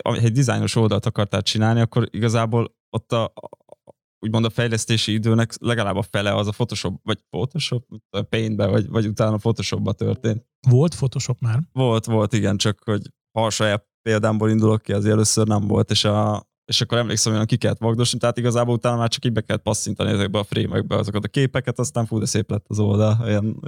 [0.02, 3.32] egy dizájnos oldalt akartál csinálni, akkor igazából ott a,
[4.18, 8.88] úgymond a fejlesztési időnek legalább a fele az a Photoshop, vagy Photoshop, a Paintbe, vagy,
[8.88, 10.46] vagy utána Photoshopba történt.
[10.68, 11.61] Volt Photoshop már?
[11.72, 15.90] Volt, volt, igen, csak hogy ha a saját példámból indulok ki, azért először nem volt,
[15.90, 19.33] és a, és akkor emlékszem, hogy ki kellett magdosni, tehát igazából utána már csak így
[19.33, 22.79] be kellett passzintani ezekbe a frémekbe azokat a képeket, aztán fú, de szép lett az
[22.79, 23.62] oldal, olyan,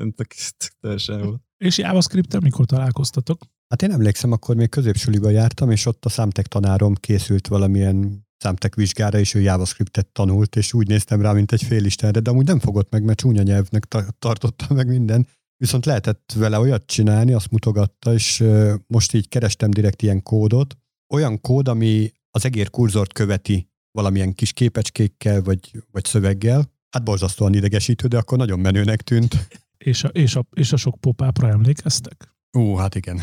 [0.80, 1.34] teljesen jó.
[1.56, 3.42] És javascript mikor találkoztatok?
[3.68, 8.74] Hát én emlékszem, akkor még középsuliba jártam, és ott a számtek tanárom készült valamilyen számtek
[8.74, 12.58] vizsgára, és ő JavaScriptet tanult, és úgy néztem rá, mint egy félistenre, de amúgy nem
[12.58, 13.84] fogott meg, mert csúnya nyelvnek
[14.18, 15.26] tartotta meg minden.
[15.56, 18.44] Viszont lehetett vele olyat csinálni, azt mutogatta, és
[18.86, 20.76] most így kerestem direkt ilyen kódot.
[21.14, 26.72] Olyan kód, ami az egér kurzort követi valamilyen kis képecskékkel vagy, vagy szöveggel.
[26.90, 29.48] Hát borzasztóan idegesítő, de akkor nagyon menőnek tűnt.
[29.78, 32.36] És a, és a, és a sok popápra emlékeztek?
[32.52, 33.20] Ú, hát igen.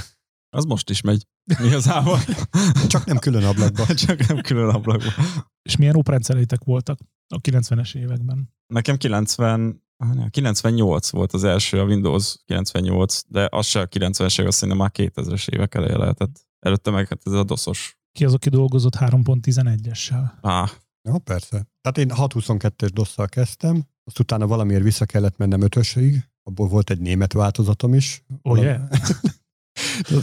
[0.56, 1.28] Az most is megy.
[1.64, 2.20] Igazából.
[2.88, 3.96] Csak nem külön ablakban.
[4.06, 5.14] Csak nem külön ablakban.
[5.62, 8.54] És milyen oprendszereitek voltak a 90-es években?
[8.68, 9.84] Nekem 90,
[10.30, 14.92] 98 volt az első, a Windows 98, de az se a 90-es évek, szerintem már
[14.94, 16.48] 2000-es évek eleje lehetett.
[16.60, 20.32] Előtte meg hát ez a doszos ki az, aki dolgozott 3.11-essel?
[20.42, 20.70] Ah.
[21.02, 21.68] Ja, persze.
[21.82, 27.00] Tehát én 6.22-es dosszal kezdtem, azt utána valamiért vissza kellett mennem ötösig, abból volt egy
[27.00, 28.24] német változatom is.
[28.42, 28.82] Oh, yeah.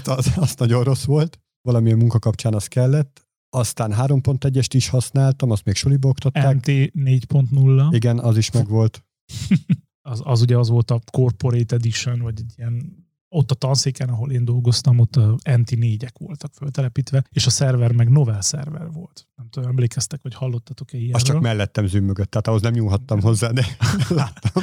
[0.05, 1.41] az, az, nagyon rossz volt.
[1.63, 3.27] Valamilyen munka kapcsán az kellett.
[3.51, 6.55] Aztán 3.1-est is használtam, azt még suliba oktatták.
[6.55, 7.89] MT 4.0.
[7.91, 9.05] Igen, az is megvolt.
[10.11, 13.03] az, az ugye az volt a Corporate Edition, vagy egy ilyen
[13.35, 15.17] ott a tanszéken, ahol én dolgoztam, ott
[15.57, 19.29] NT 4 voltak föltelepítve, és a szerver meg Novel szerver volt.
[19.35, 21.17] Nem tudom, emlékeztek, vagy hallottatok-e ilyenről?
[21.17, 23.67] Az csak mellettem zümmögött, tehát ahhoz nem nyúlhattam hozzá, de
[24.09, 24.63] láttam.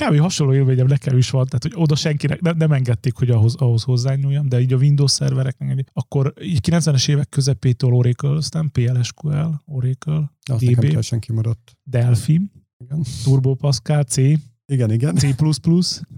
[0.00, 0.18] Kb.
[0.18, 3.82] hasonló élményem nekem is volt, tehát hogy oda senkinek nem, nem engedték, hogy ahhoz, ahhoz
[3.82, 10.32] hozzányúljam, de így a Windows szervereknek, akkor így 90-es évek közepétől Oracle, aztán PLSQL, Oracle,
[10.42, 11.76] Azt DB, nekem kimaradt.
[11.82, 12.40] Delphi,
[12.84, 13.02] Igen.
[13.24, 14.16] Turbo Pascal, C,
[14.66, 15.16] Igen, igen.
[15.16, 15.34] C++,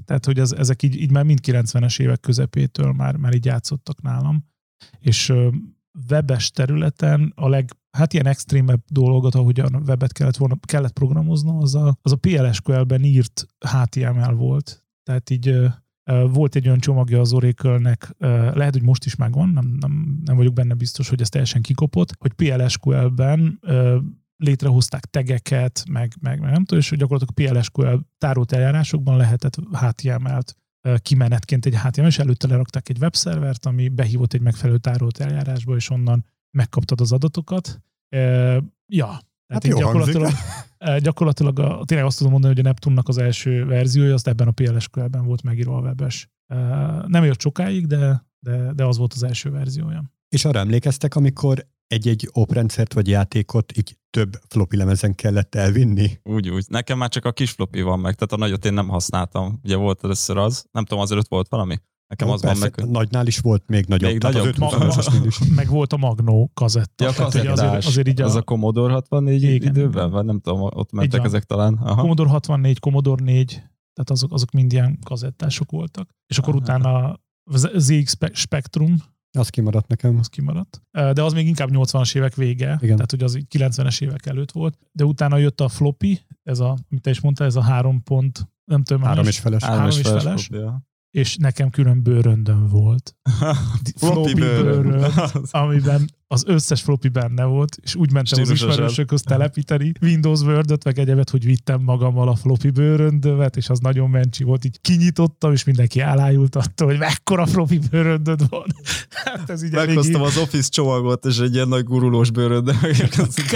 [0.05, 4.03] tehát hogy ez, ezek így, így már mind 90-es évek közepétől már, már így játszottak
[4.03, 4.45] nálam.
[4.99, 5.33] És
[6.09, 11.59] webes területen a leg, hát ilyen extrémebb dolgot, ahogy a webet kellett, volna, kellett programoznom,
[11.59, 14.85] az a, az a PLSQL-ben írt HTML volt.
[15.03, 15.55] Tehát így
[16.31, 20.37] volt egy olyan csomagja az Oracle-nek, ö, lehet, hogy most is megvan, nem, nem, nem
[20.37, 23.61] vagyok benne biztos, hogy ez teljesen kikopott, hogy PLSQL-ben
[24.37, 30.57] létrehozták tegeket, meg, meg, meg nem tudom, és gyakorlatilag PLSQL tárolt eljárásokban lehetett HTML-t
[30.97, 35.91] kimenetként egy HTML, és előtte lerakták egy webszervert, ami behívott egy megfelelő tárolt eljárásba, és
[35.91, 37.81] onnan megkaptad az adatokat.
[38.09, 40.31] E, ja, Hát jó gyakorlatilag,
[40.79, 44.49] e, gyakorlatilag a, tényleg azt tudom mondani, hogy a Neptunnak az első verziója, azt ebben
[44.49, 46.29] a PLSQL-ben volt megírva a webes.
[46.47, 46.57] E,
[47.07, 50.13] nem jött sokáig, de, de, de az volt az első verziója.
[50.29, 56.21] És arra emlékeztek, amikor egy-egy oprendszert vagy játékot így több floppy lemezen kellett elvinni?
[56.23, 56.65] Úgy, úgy.
[56.69, 59.61] Nekem már csak a kis floppy van meg, tehát a nagyot én nem használtam.
[59.63, 61.77] Ugye volt először az, nem tudom, az előtt volt valami?
[62.09, 64.11] Nekem Ó, az van persze, meg, hogy Nagynál is volt még nagyobb.
[64.11, 64.47] Még nagyobb.
[64.47, 65.39] Az Ma, 525-ös is.
[65.57, 67.05] meg volt a Magnó kazetta.
[67.05, 67.53] Ja, Tehát, kazettás.
[67.59, 71.17] azért, azért így a, az a Commodore 64 Igen, időben, vagy nem tudom, ott mentek
[71.21, 71.27] van.
[71.27, 71.75] ezek talán.
[71.75, 72.01] Aha.
[72.01, 73.47] Commodore 64, Commodore 4,
[73.93, 76.09] tehát azok, azok mind ilyen kazettások voltak.
[76.27, 76.63] És akkor Aha.
[76.63, 78.97] utána az ZX Spe- Spectrum,
[79.39, 80.19] Az kimaradt nekem.
[80.19, 80.83] az kimaradt.
[80.91, 82.95] De az még inkább 80-as évek vége, Igen.
[82.95, 84.79] tehát hogy az így 90-es évek előtt volt.
[84.93, 88.49] De utána jött a floppy, ez a, mit te is mondtál, ez a három pont,
[88.65, 89.65] nem tudom, Három és feles.
[89.65, 90.47] Három és feles feles?
[90.47, 90.87] floppy, ja.
[91.11, 93.17] És nekem külön bőröndöm volt,
[94.01, 95.13] floppy bőrönd,
[95.51, 98.71] amiben az összes floppy benne volt, és úgy mentem az Stílusosan.
[98.71, 104.11] ismerősökhöz telepíteni Windows Word-öt, meg egyebet, hogy vittem magammal a floppy bőröndömet, és az nagyon
[104.11, 108.65] mencsi volt, így kinyitottam, és mindenki elájult attól, hogy mekkora floppy bőröndöd van.
[109.25, 112.75] Hát ez így Meghoztam az Office csomagot, és egy ilyen nagy gurulós bőröd, de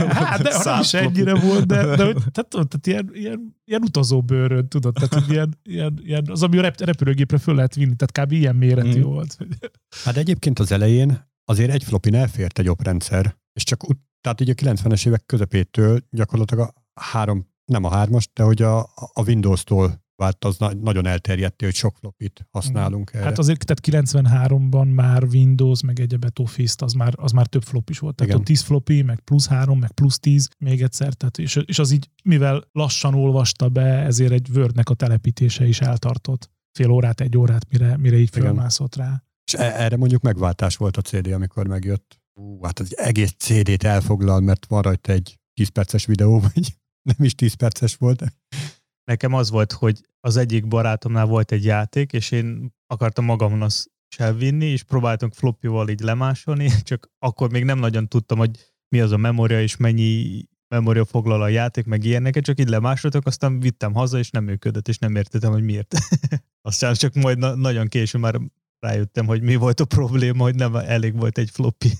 [0.08, 1.96] Hát, de nem is ennyire volt, de, de
[2.32, 6.58] tehát, tudod, tehát ilyen, ilyen, ilyen utazó bőröd, tudod, tehát ilyen, ilyen, ilyen, az, ami
[6.58, 8.32] a rep- repülőgépre föl lehet vinni, tehát kb.
[8.32, 9.02] ilyen méretű Mm.
[9.02, 9.36] volt.
[10.04, 14.50] Hát egyébként az elején azért egy floppy elfért egy oprendszer, és csak ut- tehát így
[14.50, 18.80] a 90-es évek közepétől gyakorlatilag a három, nem a hármas, de hogy a,
[19.12, 23.24] a Windows-tól vált az na- nagyon elterjedt, hogy sok floppit használunk erre.
[23.24, 27.90] Hát azért, tehát 93-ban már Windows, meg egyebet Office-t, az már, az már több flop
[27.90, 28.14] is volt.
[28.14, 28.40] Tehát Igen.
[28.40, 31.14] ott 10 floppy, meg plusz 3, meg plusz 10, még egyszer.
[31.14, 35.80] Tehát, és, és az így, mivel lassan olvasta be, ezért egy Wordnek a telepítése is
[35.80, 39.24] eltartott fél órát, egy órát, mire, mire így fölmászott rá.
[39.52, 42.20] És e- erre mondjuk megváltás volt a CD, amikor megjött.
[42.34, 47.16] Ú, hát az egész CD-t elfoglal, mert van rajta egy 10 perces videó, vagy nem
[47.18, 48.24] is 10 perces volt.
[49.04, 53.90] Nekem az volt, hogy az egyik barátomnál volt egy játék, és én akartam magamon azt
[54.16, 58.50] elvinni, és próbáltunk floppyval így lemásolni, csak akkor még nem nagyon tudtam, hogy
[58.88, 63.26] mi az a memória, és mennyi memória foglal a játék, meg ilyeneket, csak így lemásoltak,
[63.26, 65.94] aztán vittem haza, és nem működött, és nem értettem, hogy miért.
[66.68, 68.40] aztán csak majd na- nagyon későn már
[68.82, 71.90] rájöttem, hogy mi volt a probléma, hogy nem elég volt egy floppy.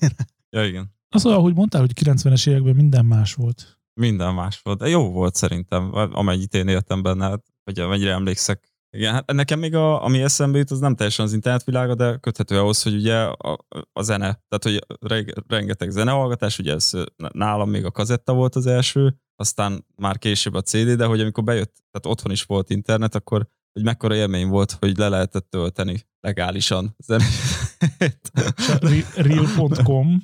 [0.57, 0.95] Ja, igen.
[1.09, 3.81] Az, ahogy mondtál, hogy 90-es években minden más volt.
[4.01, 4.79] Minden más volt.
[4.79, 8.71] De jó volt szerintem, amennyit én éltem benne, hát, vagy amennyire emlékszek.
[8.97, 12.59] Igen, hát nekem még a, ami eszembe jut, az nem teljesen az internetvilága, de köthető
[12.59, 13.59] ahhoz, hogy ugye a,
[13.93, 16.91] a zene, tehát hogy reg, rengeteg zenehallgatás, ugye ez
[17.33, 21.45] nálam még a kazetta volt az első, aztán már később a CD, de hogy amikor
[21.45, 26.07] bejött, tehát otthon is volt internet, akkor hogy mekkora élmény volt, hogy le lehetett tölteni
[26.23, 30.23] legálisan a Real.com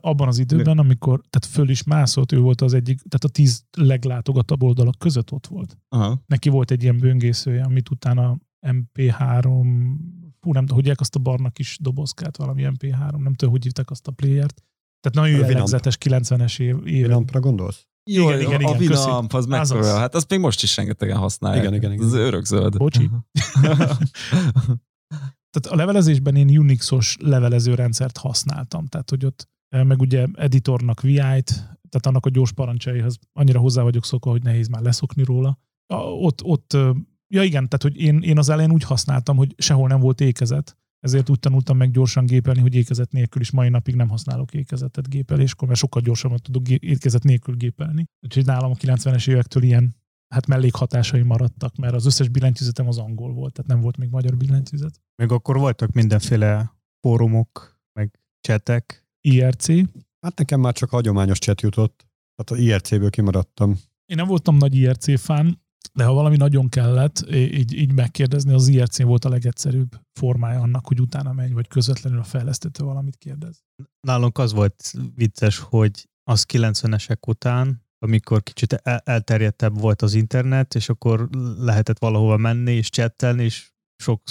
[0.00, 3.64] abban az időben, amikor tehát föl is mászott, ő volt az egyik, tehát a tíz
[3.76, 5.78] leglátogatabb oldalak között ott volt.
[5.88, 6.22] Aha.
[6.26, 9.42] Neki volt egy ilyen böngészője, amit utána MP3,
[10.40, 13.62] fú, nem tudom, hogy hívják azt a barna kis dobozkát, valami MP3, nem tudom, hogy
[13.62, 14.62] hívták azt a playert.
[15.00, 17.06] Tehát nagyon jellegzetes 90-es év, éve.
[17.06, 17.86] Vinampra gondolsz?
[18.10, 19.74] Jó, Igen, igen, a igen, Winamp, az köszi.
[19.74, 21.62] mekkora, hát azt még most is rengetegen használják.
[21.62, 22.04] Igen, igen, igen.
[22.04, 22.76] Az örökzöld.
[22.76, 23.10] Bocsi.
[25.52, 31.00] Tehát a levelezésben én Unixos levelező rendszert használtam, tehát hogy ott eh, meg ugye editornak
[31.00, 31.50] VI-t,
[31.92, 35.58] tehát annak a gyors parancsaihoz annyira hozzá vagyok szokva, hogy nehéz már leszokni róla.
[35.86, 36.72] A, ott, ott,
[37.28, 40.76] ja igen, tehát hogy én, én az elején úgy használtam, hogy sehol nem volt ékezet,
[41.04, 45.08] ezért úgy tanultam meg gyorsan gépelni, hogy ékezet nélkül is mai napig nem használok ékezetet
[45.08, 48.04] gépeléskor, mert sokkal gyorsabban tudok ékezet nélkül gépelni.
[48.20, 49.94] Úgyhogy nálam a 90-es évektől ilyen
[50.32, 54.36] hát mellékhatásai maradtak, mert az összes billentyűzetem az angol volt, tehát nem volt még magyar
[54.36, 55.00] billentyűzet.
[55.22, 59.06] Meg akkor voltak mindenféle fórumok, meg csetek.
[59.20, 59.66] IRC.
[60.20, 62.06] Hát nekem már csak hagyományos chat jutott.
[62.34, 63.70] Tehát a IRC-ből kimaradtam.
[64.06, 65.60] Én nem voltam nagy IRC fán,
[65.92, 70.86] de ha valami nagyon kellett, így, így megkérdezni, az IRC volt a legegyszerűbb formája annak,
[70.86, 73.64] hogy utána menj, vagy közvetlenül a fejlesztőtől valamit kérdez.
[74.00, 80.74] Nálunk az volt vicces, hogy az 90-esek után amikor kicsit el- elterjedtebb volt az internet,
[80.74, 84.22] és akkor lehetett valahova menni és csettelni, és sok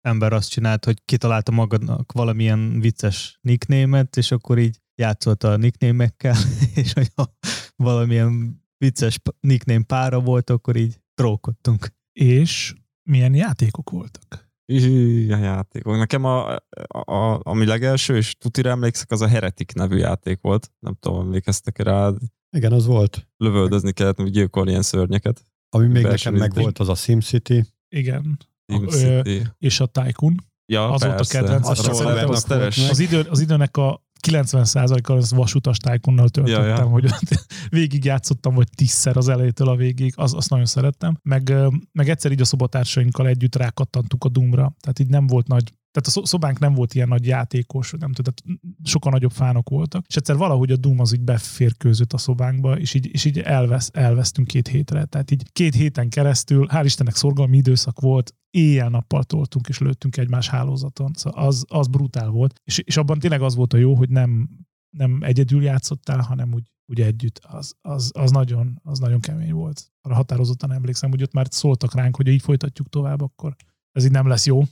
[0.00, 6.36] ember azt csinált, hogy kitalálta magadnak valamilyen vicces nickname-et, és akkor így játszott a nickname-ekkel,
[6.82, 7.36] és hogyha
[7.76, 11.86] valamilyen vicces nickname pára volt, akkor így trókodtunk.
[12.12, 14.52] És milyen játékok voltak?
[14.66, 15.96] Ihű, a játékok.
[15.96, 16.54] Nekem a,
[16.88, 20.72] a, a, ami legelső, és tutira emlékszek, az a Heretic nevű játék volt.
[20.78, 22.12] Nem tudom, emlékeztek rá,
[22.54, 23.28] Igen, az volt.
[23.36, 25.46] lövöldözni kellett, gyilkolni ilyen szörnyeket.
[25.68, 27.60] Ami még nekem meg volt, az a SimCity.
[27.88, 28.38] Igen.
[28.66, 29.42] Team Ö, City.
[29.58, 30.34] És a Tycoon.
[30.66, 31.68] Ja, az volt a kedvenc.
[31.68, 32.76] Az Azt a csak roller szeretem, coasteres.
[32.76, 36.82] Meg- Az, idő, az időnek a 90%-a az vasutas tájkonnal töltöttem, Ja, ja.
[36.82, 37.10] hogy
[37.68, 41.18] végig játszottam, vagy tízszer az elejétől a végig, az, azt nagyon szerettem.
[41.22, 41.54] Meg,
[41.92, 46.08] meg egyszer így a szobatársainkkal együtt rákattantuk a Doomra, tehát így nem volt nagy tehát
[46.08, 48.34] a szo- szobánk nem volt ilyen nagy játékos, nem tudom,
[48.82, 52.94] sokkal nagyobb fánok voltak, és egyszer valahogy a Doom az így beférkőzött a szobánkba, és
[52.94, 55.04] így, és így elvesz, elvesztünk két hétre.
[55.04, 60.48] Tehát így két héten keresztül, hál' Istennek szorgalmi időszak volt, éjjel-nappal toltunk és lőttünk egymás
[60.48, 61.10] hálózaton.
[61.14, 62.60] Szóval az, az brutál volt.
[62.64, 64.48] És, és abban tényleg az volt a jó, hogy nem,
[64.96, 67.40] nem egyedül játszottál, hanem úgy, úgy együtt.
[67.42, 69.92] Az, az, az, nagyon, az nagyon kemény volt.
[70.00, 73.56] Arra határozottan emlékszem, hogy ott már szóltak ránk, hogy így folytatjuk tovább, akkor
[73.96, 74.62] ez így nem lesz jó.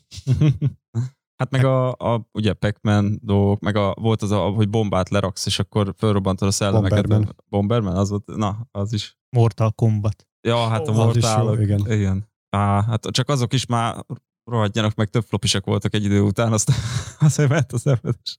[1.37, 5.47] Hát meg a, a ugye Pac-Man dolgok, meg a, volt az, a, hogy bombát leraksz,
[5.47, 7.09] és akkor fölrobbantod a szellemeket.
[7.09, 7.37] Bomberman.
[7.47, 9.19] Bomberman, az volt, na, az is.
[9.37, 10.27] Mortal Kombat.
[10.49, 11.61] Ja, hát a is jó, mortálok.
[11.61, 11.91] igen.
[11.91, 12.31] igen.
[12.57, 14.05] Á, hát csak azok is már
[14.45, 16.71] rohadjanak, meg több flopisek voltak egy idő után, azt
[17.19, 18.37] azért ment az szenvedés.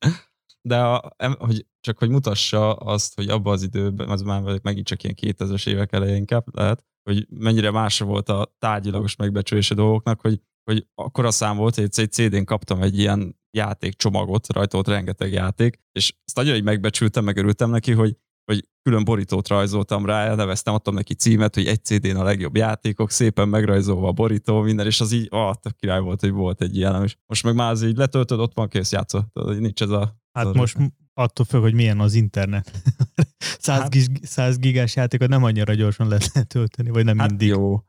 [0.62, 5.04] De a, hogy, csak hogy mutassa azt, hogy abban az időben, az már megint csak
[5.04, 10.41] ilyen 2000-es évek elején inkább lehet, hogy mennyire más volt a tárgyilagos megbecsülése dolgoknak, hogy,
[10.63, 15.32] hogy akkor a szám volt, hogy egy CD-n kaptam egy ilyen játékcsomagot, rajta volt rengeteg
[15.32, 20.73] játék, és azt nagyon így megbecsültem, megörültem neki, hogy hogy külön borítót rajzoltam rá, elneveztem,
[20.73, 25.02] adtam neki címet, hogy egy CD-n a legjobb játékok, szépen megrajzolva a borító, minden, és
[25.02, 27.84] az így, ah, tök király volt, hogy volt egy ilyen, és most meg már az
[27.84, 30.17] így letöltöd, ott van kész játszol, nincs ez a...
[30.32, 30.78] Hát az- most
[31.13, 32.71] attól függ, hogy milyen az internet.
[33.60, 37.47] 100, Hát- gig, 100 gigás játékot nem annyira gyorsan lehet letölteni, vagy nem hát mindig.
[37.47, 37.84] jó.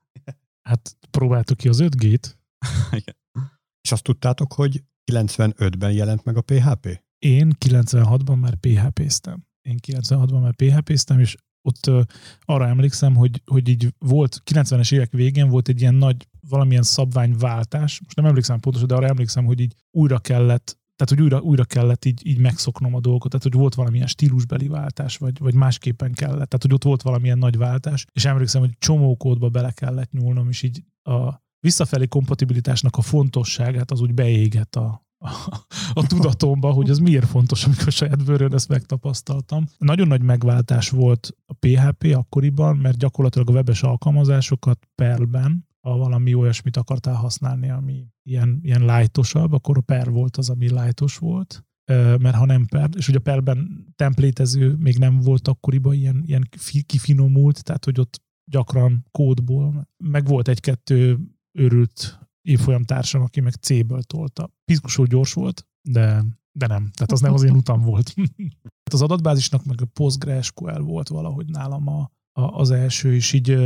[0.63, 2.33] Hát próbáltuk ki az 5G-t.
[3.01, 3.17] Igen.
[3.81, 7.03] És azt tudtátok, hogy 95-ben jelent meg a PHP?
[7.19, 9.47] Én 96-ban már PHP-ztem.
[9.69, 11.37] Én 96-ban már PHP-ztem, és
[11.69, 12.01] ott ö,
[12.41, 18.01] arra emlékszem, hogy, hogy így volt, 90-es évek végén volt egy ilyen nagy valamilyen szabványváltás,
[18.05, 21.65] most nem emlékszem pontosan, de arra emlékszem, hogy így újra kellett tehát, hogy újra, újra
[21.65, 26.13] kellett így, így megszoknom a dolgokat, tehát, hogy volt valamilyen stílusbeli váltás, vagy, vagy másképpen
[26.13, 30.11] kellett, tehát, hogy ott volt valamilyen nagy váltás, és emlékszem, hogy csomó kódba bele kellett
[30.11, 35.07] nyúlnom, és így a visszafelé kompatibilitásnak a fontosságát az úgy beégett a,
[35.95, 39.65] a, tudatomba, hogy az miért fontos, amikor saját bőrön ezt megtapasztaltam.
[39.79, 46.35] Nagyon nagy megváltás volt a PHP akkoriban, mert gyakorlatilag a webes alkalmazásokat Perlben, ha valami
[46.35, 51.65] olyasmit akartál használni, ami ilyen, ilyen lightosabb, akkor a Per volt az, ami lightos volt,
[52.19, 56.49] mert ha nem Per, és ugye a Perlben templétező még nem volt akkoriban ilyen, ilyen
[56.57, 61.19] fi- kifinomult, tehát hogy ott gyakran kódból, meg volt egy-kettő
[61.59, 64.51] őrült évfolyamtársam, aki meg C-ből tolta.
[64.65, 66.91] Piszkusul gyors volt, de, de nem.
[66.95, 68.15] Tehát az nem az én utam volt.
[68.85, 73.59] Hát az adatbázisnak meg a PostgreSQL volt valahogy nálam a, a, az első, és így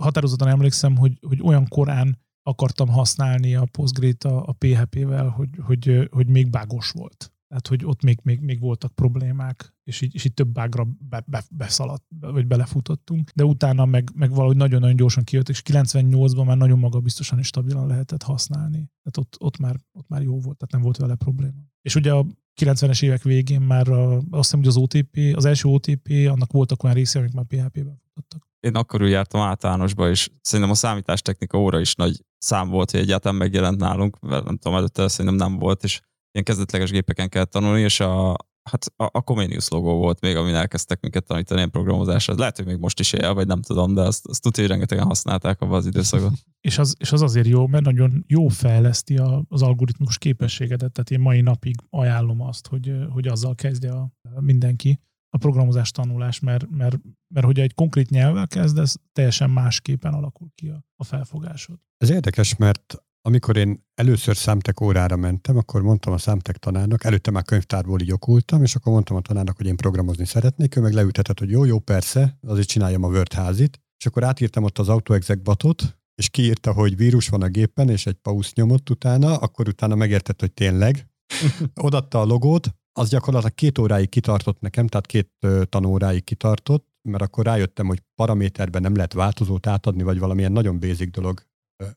[0.00, 6.08] határozottan emlékszem, hogy, hogy olyan korán akartam használni a Postgre-t a, a PHP-vel, hogy, hogy,
[6.10, 7.32] hogy még bágos volt.
[7.48, 11.24] Tehát, hogy ott még, még, még voltak problémák, és így, és így több bágra be,
[11.26, 16.56] be, beszaladt, vagy belefutottunk, de utána meg, meg valahogy nagyon-nagyon gyorsan kijött, és 98-ban már
[16.56, 18.90] nagyon magabiztosan és stabilan lehetett használni.
[19.02, 21.60] Tehát ott, ott, már, ott már jó volt, tehát nem volt vele probléma.
[21.82, 22.26] És ugye a
[22.60, 26.82] 90-es évek végén már a, azt hiszem, hogy az OTP, az első OTP, annak voltak
[26.82, 28.48] olyan részei, amik már PHP-ben futottak.
[28.60, 33.38] Én akkor jártam általánosba, és szerintem a számítástechnika óra is nagy szám volt, hogy egyáltalán
[33.38, 36.00] megjelent nálunk, mert nem tudom, előtte szerintem nem volt, és
[36.32, 38.36] ilyen kezdetleges gépeken kell tanulni, és a,
[38.70, 42.34] hát a, a Comenius logó volt még, amin elkezdtek minket tanítani ilyen programozásra.
[42.36, 45.04] Lehet, hogy még most is él, vagy nem tudom, de azt, azt tudja, hogy rengetegen
[45.04, 46.34] használták abban az időszakban.
[46.60, 51.10] És az, és az azért jó, mert nagyon jó fejleszti a, az algoritmus képességedet, tehát
[51.10, 54.10] én mai napig ajánlom azt, hogy, hogy azzal kezdje a,
[54.40, 56.96] mindenki a programozás tanulás, mert, mert,
[57.34, 61.78] mert hogyha egy konkrét nyelvvel kezdesz, teljesen másképpen alakul ki a, a felfogásod.
[61.96, 67.30] Ez érdekes, mert amikor én először számtek órára mentem, akkor mondtam a számtek tanárnak, előtte
[67.30, 70.92] már könyvtárból így okultam, és akkor mondtam a tanárnak, hogy én programozni szeretnék, ő meg
[70.92, 74.88] leültetett, hogy jó, jó, persze, azért csináljam a Word házit, és akkor átírtam ott az
[74.88, 79.68] AutoExec batot, és kiírta, hogy vírus van a gépen, és egy pausz nyomott utána, akkor
[79.68, 81.06] utána megértett, hogy tényleg.
[81.74, 85.30] Odatta a logót, az gyakorlatilag két óráig kitartott nekem, tehát két
[85.68, 91.10] tanóráig kitartott, mert akkor rájöttem, hogy paraméterben nem lehet változót átadni, vagy valamilyen nagyon basic
[91.10, 91.42] dolog.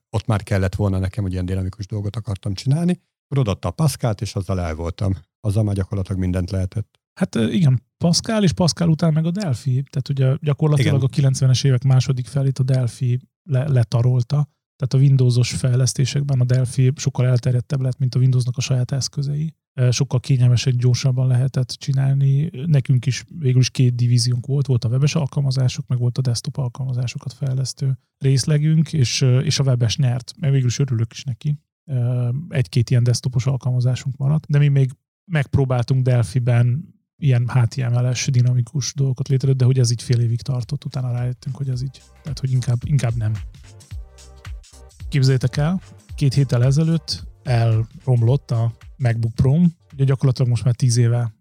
[0.10, 3.02] Ott már kellett volna nekem, hogy ilyen dinamikus dolgot akartam csinálni.
[3.28, 5.16] Rodatta a Pascalt, és azzal el voltam.
[5.40, 7.00] Azzal már gyakorlatilag mindent lehetett.
[7.20, 9.84] Hát igen, Pascal és Pascal után meg a Delphi.
[9.90, 11.26] Tehát ugye gyakorlatilag igen.
[11.26, 14.50] a 90-es évek második felét a Delphi le, letarolta.
[14.82, 19.54] Tehát a Windowsos fejlesztésekben a Delphi sokkal elterjedtebb lett, mint a Windowsnak a saját eszközei.
[19.90, 22.50] Sokkal kényelmesebb, gyorsabban lehetett csinálni.
[22.66, 26.58] Nekünk is végül is két divíziónk volt, volt a webes alkalmazások, meg volt a desktop
[26.58, 31.60] alkalmazásokat fejlesztő részlegünk, és, és a webes nyert, meg végül is örülök is neki.
[32.50, 34.92] Egy-két ilyen desktopos alkalmazásunk maradt, de mi még
[35.32, 41.12] megpróbáltunk Delphi-ben ilyen HTML-es dinamikus dolgokat létrejött, de hogy ez így fél évig tartott, utána
[41.12, 43.34] rájöttünk, hogy ez így, tehát hogy inkább, inkább nem.
[45.12, 45.82] Képzeljétek el,
[46.16, 49.52] két héttel ezelőtt elromlott a MacBook Pro,
[49.94, 51.36] ugye gyakorlatilag most már tíz éve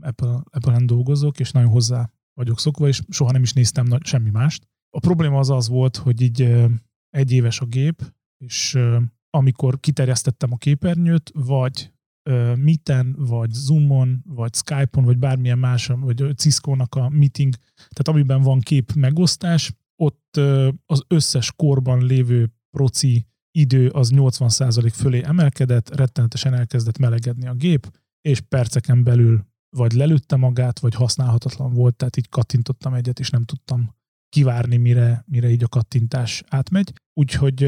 [0.00, 4.68] Apple, Apple-en dolgozok, és nagyon hozzá vagyok szokva, és soha nem is néztem semmi mást.
[4.90, 6.54] A probléma az az volt, hogy így
[7.10, 8.14] egy éves a gép,
[8.44, 8.78] és
[9.30, 11.92] amikor kiterjesztettem a képernyőt, vagy
[12.54, 18.60] Meeten, vagy Zoomon, vagy Skype-on, vagy bármilyen más, vagy Cisco-nak a meeting, tehát amiben van
[18.60, 19.72] kép megosztás,
[20.02, 20.36] ott
[20.86, 27.92] az összes korban lévő proci idő az 80% fölé emelkedett, rettenetesen elkezdett melegedni a gép,
[28.20, 29.46] és perceken belül
[29.76, 33.94] vagy lelőtte magát, vagy használhatatlan volt, tehát így kattintottam egyet, és nem tudtam
[34.28, 36.92] kivárni, mire, mire így a kattintás átmegy.
[37.20, 37.60] Úgyhogy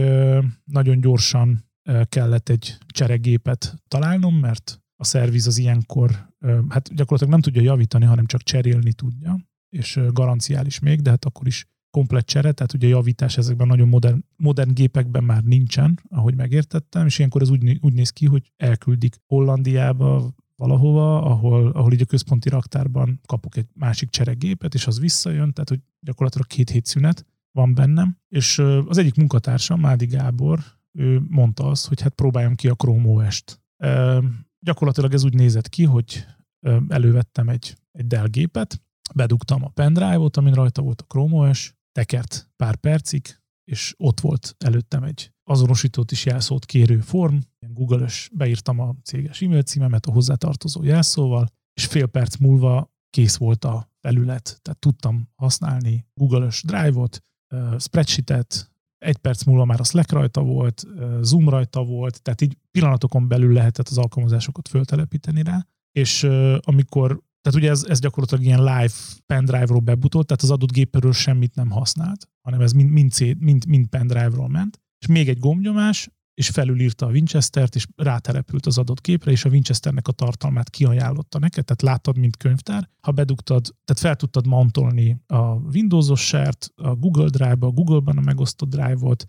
[0.65, 1.65] nagyon gyorsan
[2.09, 6.35] kellett egy cseregépet találnom, mert a szerviz az ilyenkor,
[6.69, 9.39] hát gyakorlatilag nem tudja javítani, hanem csak cserélni tudja,
[9.77, 11.67] és garanciális még, de hát akkor is
[11.99, 17.19] komplet csere, tehát ugye javítás ezekben nagyon modern, modern gépekben már nincsen, ahogy megértettem, és
[17.19, 22.49] ilyenkor ez úgy, úgy néz ki, hogy elküldik Hollandiába, valahova, ahol, ahol így a központi
[22.49, 27.75] raktárban kapok egy másik cseregépet, és az visszajön, tehát hogy gyakorlatilag két hét szünet van
[27.75, 30.59] bennem, és az egyik munkatársam, Mádi Gábor,
[30.93, 33.61] ő mondta azt, hogy hát próbáljam ki a Chrome OS-t.
[33.77, 34.23] E,
[34.61, 36.27] gyakorlatilag ez úgy nézett ki, hogy
[36.89, 38.83] elővettem egy, egy Dell gépet,
[39.15, 44.55] bedugtam a pendrive-ot, amin rajta volt a Chrome OS, tekert pár percig, és ott volt
[44.59, 47.37] előttem egy azonosítót is jelszót kérő form,
[47.67, 53.65] Google-ös, beírtam a céges e-mail címemet a hozzátartozó jelszóval, és fél perc múlva kész volt
[53.65, 57.25] a felület, tehát tudtam használni Google-ös Drive-ot,
[57.79, 60.87] spreadsheet-et, egy perc múlva már a Slack rajta volt,
[61.21, 66.23] Zoom rajta volt, tehát így pillanatokon belül lehetett az alkalmazásokat föltelepíteni rá, és
[66.61, 68.93] amikor tehát ugye ez, ez gyakorlatilag ilyen live
[69.27, 73.87] pendrive-ról bebutolt, tehát az adott gépről semmit nem használt, hanem ez mind, mind, mind, mind
[73.87, 74.81] pendrive-ról ment.
[74.99, 76.09] És még egy gombnyomás,
[76.39, 81.39] és felülírta a Winchester-t, és rátelepült az adott képre, és a Winchesternek a tartalmát kiajánlotta
[81.39, 82.89] neked, tehát láttad, mint könyvtár.
[83.01, 88.21] Ha bedugtad, tehát fel tudtad mantolni a Windows-os share a Google Drive-ba, a Google-ban a
[88.21, 89.25] megosztott Drive-ot,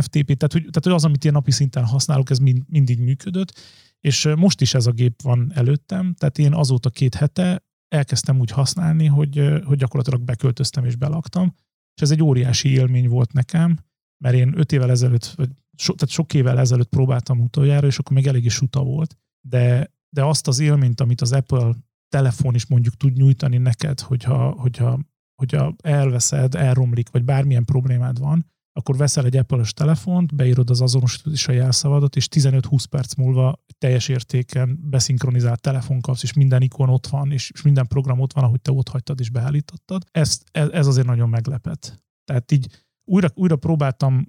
[0.00, 3.60] FTP, tehát hogy, tehát hogy az, amit én napi szinten használok, ez mind, mindig működött,
[4.00, 8.50] és most is ez a gép van előttem, tehát én azóta két hete elkezdtem úgy
[8.50, 11.54] használni, hogy, hogy gyakorlatilag beköltöztem és belaktam,
[11.94, 13.78] és ez egy óriási élmény volt nekem,
[14.22, 18.16] mert én öt évvel ezelőtt, vagy so, tehát sok évvel ezelőtt próbáltam utoljára, és akkor
[18.16, 19.16] még eléggé suta volt,
[19.48, 21.74] de, de azt az élményt, amit az Apple
[22.08, 25.00] telefon is mondjuk tud nyújtani neked, hogyha, hogyha,
[25.34, 31.32] hogyha elveszed, elromlik, vagy bármilyen problémád van, akkor veszel egy Apple-os telefont, beírod az azonosítót
[31.32, 36.88] és a jelszavadat, és 15-20 perc múlva teljes értéken beszinkronizált telefon kapsz, és minden ikon
[36.88, 40.04] ott van, és, és minden program ott van, ahogy te ott hagytad és beállítottad.
[40.10, 42.02] Ezt, ez, ez azért nagyon meglepett.
[42.24, 44.26] Tehát így újra, újra próbáltam,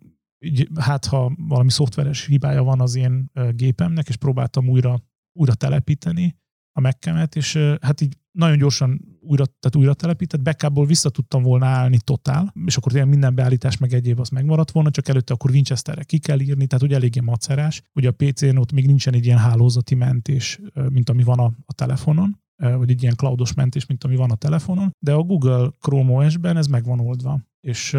[0.79, 4.99] hát ha valami szoftveres hibája van az én gépemnek, és próbáltam újra,
[5.39, 6.35] újra telepíteni
[6.71, 11.65] a megkemet, és hát így nagyon gyorsan újra, tehát újra telepített, backupból vissza tudtam volna
[11.65, 15.51] állni totál, és akkor tényleg minden beállítás meg egyéb az megmaradt volna, csak előtte akkor
[15.51, 17.81] Winchesterre ki kell írni, tehát ugye eléggé macerás.
[17.93, 20.59] Ugye a PC-n ott még nincsen egy ilyen hálózati mentés,
[20.89, 24.35] mint ami van a, a telefonon, vagy egy ilyen cloudos mentés, mint ami van a
[24.35, 27.39] telefonon, de a Google Chrome OS-ben ez meg van oldva.
[27.59, 27.97] És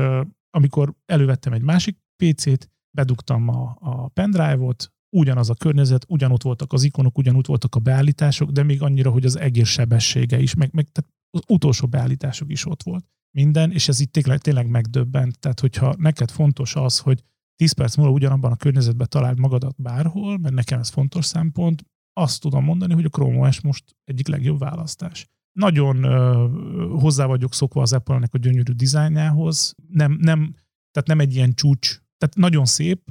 [0.55, 6.83] amikor elővettem egy másik PC-t, bedugtam a, a pendrive-ot, ugyanaz a környezet, ugyanott voltak az
[6.83, 10.89] ikonok, ugyanott voltak a beállítások, de még annyira, hogy az egész sebessége is, meg, meg
[10.93, 13.05] tehát az utolsó beállítások is ott volt.
[13.37, 15.39] Minden, és ez itt tényleg, tényleg megdöbbent.
[15.39, 17.25] Tehát, hogyha neked fontos az, hogy
[17.57, 22.41] 10 perc múlva ugyanabban a környezetben találd magadat bárhol, mert nekem ez fontos szempont, azt
[22.41, 25.29] tudom mondani, hogy a Chrome OS most egyik legjobb választás.
[25.59, 29.75] Nagyon uh, hozzá vagyok szokva az Apple-nek a gyönyörű dizájnjához.
[29.89, 30.55] Nem, nem,
[30.91, 33.11] tehát nem egy ilyen csúcs, tehát nagyon szép,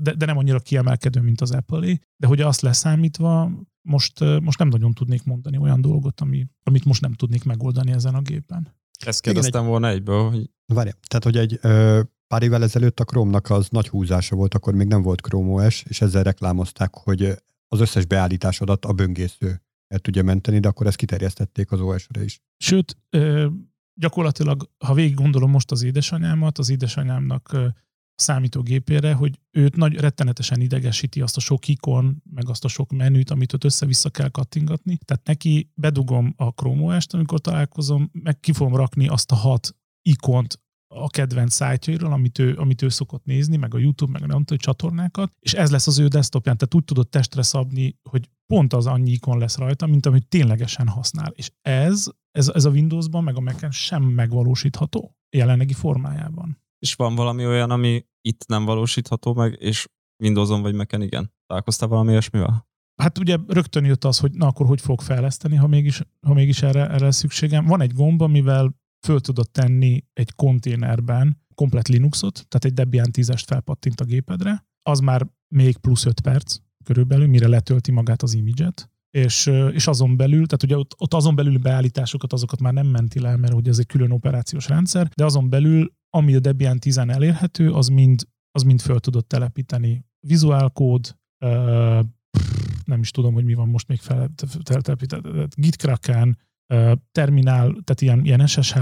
[0.00, 3.50] de, de nem annyira kiemelkedő, mint az apple de hogy azt leszámítva,
[3.82, 8.14] most, most nem nagyon tudnék mondani olyan dolgot, ami, amit most nem tudnék megoldani ezen
[8.14, 8.74] a gépen.
[9.06, 13.50] Ezt kérdeztem volna egyből, hogy Várj, tehát hogy egy ö, pár évvel ezelőtt a Chrome-nak
[13.50, 17.34] az nagy húzása volt, akkor még nem volt Chrome OS, és ezzel reklámozták, hogy
[17.68, 19.62] az összes beállításodat a böngésző
[19.92, 22.40] el tudja menteni, de akkor ezt kiterjesztették az OS-re is.
[22.56, 22.96] Sőt,
[23.94, 27.56] gyakorlatilag, ha végig gondolom most az édesanyámat, az édesanyámnak
[28.14, 33.30] számítógépére, hogy őt nagy rettenetesen idegesíti azt a sok ikon, meg azt a sok menüt,
[33.30, 34.98] amit ott össze-vissza kell kattingatni.
[35.04, 39.76] Tehát neki bedugom a Chrome OS-t, amikor találkozom, meg ki fogom rakni azt a hat
[40.02, 40.60] ikont
[40.94, 44.44] a kedvenc szájtjairól, amit ő, amit ő szokott nézni, meg a YouTube, meg a nem
[44.44, 48.72] tudom, csatornákat, és ez lesz az ő desktopján, tehát úgy tudod testre szabni, hogy pont
[48.72, 51.32] az annyi ikon lesz rajta, mint amit ténylegesen használ.
[51.34, 56.60] És ez, ez, ez a Windowsban, meg a Mac-en sem megvalósítható jelenlegi formájában.
[56.78, 59.88] és van valami olyan, ami itt nem valósítható meg, és
[60.22, 61.32] Windowson vagy Mac-en igen.
[61.46, 62.66] Találkoztál valami olyasmivel?
[63.02, 66.62] Hát ugye rögtön jött az, hogy na akkor hogy fog fejleszteni, ha mégis, ha mégis
[66.62, 67.66] erre, erre szükségem.
[67.66, 73.42] Van egy gomb, amivel föl tudod tenni egy konténerben komplet Linuxot, tehát egy Debian 10-est
[73.46, 78.90] felpattint a gépedre, az már még plusz 5 perc körülbelül, mire letölti magát az image-et,
[79.10, 83.20] és, és azon belül, tehát ugye ott, ott azon belül beállításokat, azokat már nem menti
[83.20, 86.98] le, mert ugye ez egy külön operációs rendszer, de azon belül, ami a Debian 10
[86.98, 90.04] elérhető, az mind, az mind föl tudod telepíteni.
[90.26, 91.16] Vizuálkód,
[92.84, 94.30] nem is tudom, hogy mi van most még fel,
[94.62, 96.38] telepített, Gitkraken,
[97.12, 98.78] terminál, tehát ilyen, ilyen SSH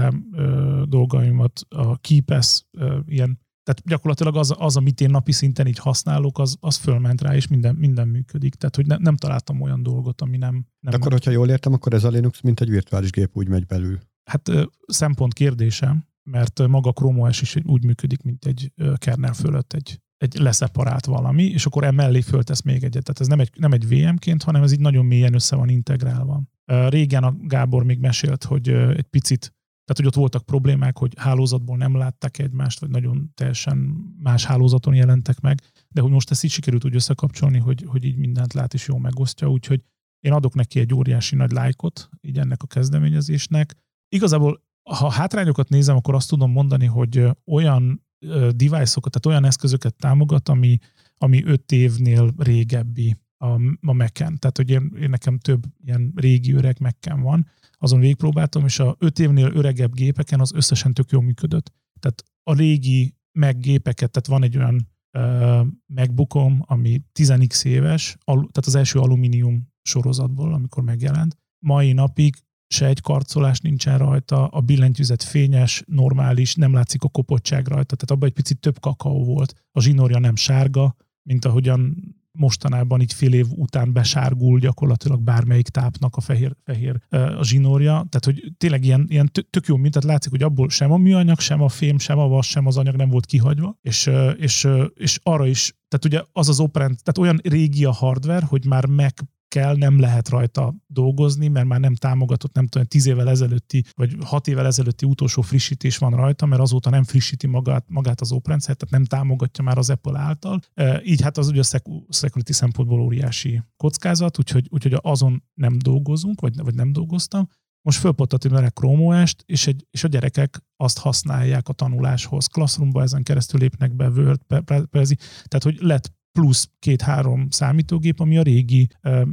[0.83, 2.65] dolgaimat, a Keepes,
[3.05, 7.35] ilyen, tehát gyakorlatilag az, az, amit én napi szinten így használok, az, az fölment rá,
[7.35, 8.55] és minden, minden működik.
[8.55, 10.53] Tehát, hogy ne, nem találtam olyan dolgot, ami nem...
[10.53, 13.47] nem De akkor, hogyha jól értem, akkor ez a Linux, mint egy virtuális gép úgy
[13.47, 13.99] megy belül.
[14.23, 14.51] Hát
[14.87, 20.37] szempont kérdésem, mert maga Chrome OS is úgy működik, mint egy kernel fölött egy, egy
[20.39, 23.03] leszeparált valami, és akkor emellé föltesz még egyet.
[23.03, 26.41] Tehát ez nem egy, nem egy VM-ként, hanem ez így nagyon mélyen össze van integrálva.
[26.65, 31.77] Régen a Gábor még mesélt, hogy egy picit, tehát hogy ott voltak problémák, hogy hálózatból
[31.77, 33.77] nem látták egymást, vagy nagyon teljesen
[34.19, 38.17] más hálózaton jelentek meg, de hogy most ezt így sikerült úgy összekapcsolni, hogy, hogy így
[38.17, 39.81] mindent lát és jól megosztja, úgyhogy
[40.19, 43.75] én adok neki egy óriási nagy lájkot így ennek a kezdeményezésnek.
[44.15, 48.09] Igazából, ha hátrányokat nézem, akkor azt tudom mondani, hogy olyan
[48.55, 50.77] device-okat, tehát olyan eszközöket támogat, ami,
[51.17, 53.47] ami öt évnél régebbi a,
[53.81, 54.39] a Mac-en.
[54.39, 58.95] Tehát, hogy én, én nekem több ilyen régi öreg mac van, azon végigpróbáltam, és a
[58.99, 61.73] öt évnél öregebb gépeken az összesen tök jól működött.
[61.99, 68.39] Tehát a régi Mac gépeket, tehát van egy olyan uh, MacBookom, ami 10x éves, alu,
[68.39, 71.37] tehát az első alumínium sorozatból, amikor megjelent.
[71.65, 72.35] Mai napig
[72.71, 78.11] se egy karcolás nincsen rajta, a billentyűzet fényes, normális, nem látszik a kopottság rajta, tehát
[78.11, 79.53] abban egy picit több kakaó volt.
[79.71, 81.97] A zsinórja nem sárga, mint ahogyan
[82.31, 87.91] mostanában így fél év után besárgul gyakorlatilag bármelyik tápnak a fehér, fehér a zsinórja.
[87.91, 91.39] Tehát, hogy tényleg ilyen, ilyen tök jó, mint tehát látszik, hogy abból sem a műanyag,
[91.39, 95.19] sem a fém, sem a vas, sem az anyag nem volt kihagyva, és, és, és
[95.23, 99.21] arra is, tehát ugye az az operant, tehát olyan régi a hardware, hogy már Mac
[99.51, 104.15] kell, nem lehet rajta dolgozni, mert már nem támogatott, nem tudom, tíz évvel ezelőtti, vagy
[104.25, 108.75] hat évvel ezelőtti utolsó frissítés van rajta, mert azóta nem frissíti magát, magát az OpenRendszer,
[108.75, 110.59] tehát nem támogatja már az Apple által.
[110.73, 116.41] E, így hát az ugye a security szempontból óriási kockázat, úgyhogy, úgyhogy azon nem dolgozunk,
[116.41, 117.47] vagy, vagy nem dolgoztam.
[117.81, 122.45] Most fölpottatni vele Chrome OS-t, és, egy, és a gyerekek azt használják a tanuláshoz.
[122.45, 124.41] Classroomba ezen keresztül lépnek be, Word,
[124.89, 128.87] Prezi, tehát hogy lett plusz két-három számítógép, ami a régi,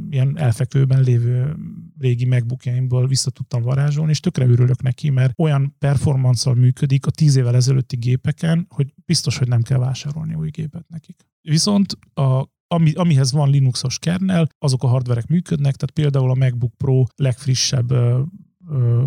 [0.09, 1.55] ilyen elfekvőben lévő
[1.97, 7.35] régi MacBookjaimból vissza tudtam varázsolni, és tökre örülök neki, mert olyan performance működik a tíz
[7.35, 11.27] évvel ezelőtti gépeken, hogy biztos, hogy nem kell vásárolni új gépet nekik.
[11.41, 16.73] Viszont a ami, amihez van Linuxos kernel, azok a hardverek működnek, tehát például a MacBook
[16.77, 17.93] Pro legfrissebb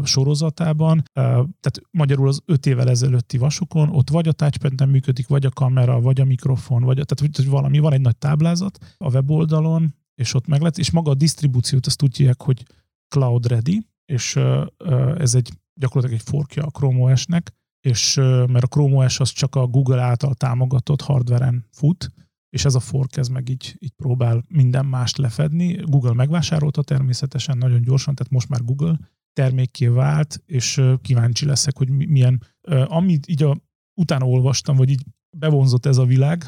[0.04, 5.46] sorozatában, tehát magyarul az öt évvel ezelőtti vasukon, ott vagy a touchpad nem működik, vagy
[5.46, 9.94] a kamera, vagy a mikrofon, vagy tehát hogy valami, van egy nagy táblázat a weboldalon,
[10.14, 12.62] és ott meg lehet, és maga a disztribúciót azt hívják, hogy
[13.08, 14.36] Cloud Ready, és
[15.16, 18.14] ez egy gyakorlatilag egy forkja a Chrome OS-nek, és
[18.46, 22.12] mert a Chrome OS az csak a Google által támogatott hardveren fut,
[22.52, 25.74] és ez a fork ez meg így, így próbál minden mást lefedni.
[25.74, 28.98] Google megvásárolta természetesen nagyon gyorsan, tehát most már Google
[29.32, 32.42] termékké vált, és kíváncsi leszek, hogy milyen,
[32.84, 33.60] amit így a,
[34.00, 35.04] utána olvastam, vagy így
[35.36, 36.44] bevonzott ez a világ,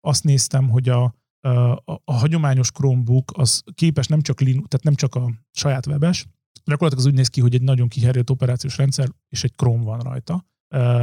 [0.00, 1.50] azt néztem, hogy a, a,
[2.04, 6.26] a hagyományos Chromebook az képes nem csak Linux, tehát nem csak a saját webes,
[6.64, 10.00] gyakorlatilag az úgy néz ki, hogy egy nagyon kiherült operációs rendszer, és egy Chrome van
[10.00, 10.46] rajta,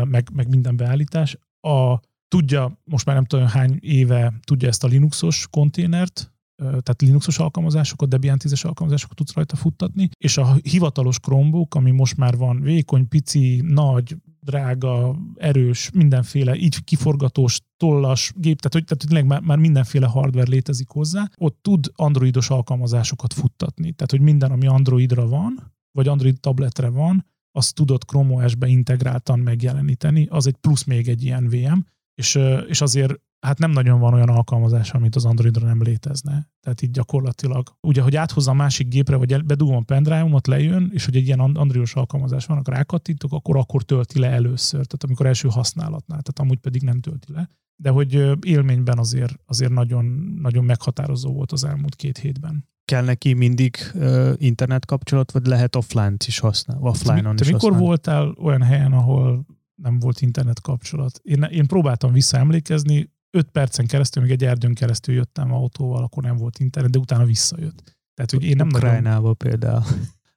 [0.06, 1.38] meg, meg minden beállítás.
[1.60, 7.40] A, tudja, most már nem tudom hány éve tudja ezt a Linuxos konténert, tehát Linuxos
[7.40, 12.62] alkalmazásokat, Debian 10-es alkalmazásokat tudsz rajta futtatni, és a hivatalos Chromebook, ami most már van
[12.62, 19.42] vékony, pici, nagy, drága, erős, mindenféle, így kiforgatós, tollas gép, tehát, hogy, tehát tényleg már,
[19.42, 23.92] már mindenféle hardware létezik hozzá, ott tud androidos alkalmazásokat futtatni.
[23.92, 29.40] Tehát, hogy minden, ami androidra van, vagy android tabletre van, azt tudod Chrome OS-be integráltan
[29.40, 31.80] megjeleníteni, az egy plusz még egy ilyen VM,
[32.16, 33.14] és, és azért
[33.46, 36.50] hát nem nagyon van olyan alkalmazás, amit az Androidra nem létezne.
[36.62, 41.06] Tehát így gyakorlatilag, ugye, hogy áthozza a másik gépre, vagy bedugom a pendrive-omat, lejön, és
[41.06, 45.26] hogy egy ilyen androidos alkalmazás van, akkor rákattintok, akkor akkor tölti le először, tehát amikor
[45.26, 47.50] első használatnál, tehát amúgy pedig nem tölti le.
[47.76, 50.06] De hogy élményben azért, azért nagyon,
[50.42, 52.68] nagyon meghatározó volt az elmúlt két hétben.
[52.86, 56.88] Kell neki mindig uh, internet kapcsolat, vagy lehet offline-t is használni?
[56.88, 57.86] Offline-on te, te mikor használni?
[57.86, 59.46] voltál olyan helyen, ahol
[59.76, 61.20] nem volt internet kapcsolat?
[61.24, 66.38] Én, én próbáltam visszaemlékezni, öt percen keresztül, még egy erdőn keresztül jöttem autóval, akkor nem
[66.38, 67.84] volt internet, de utána visszajött.
[68.14, 69.38] Tehát, hogy én nem Ukrajnával nagyon...
[69.38, 69.84] például.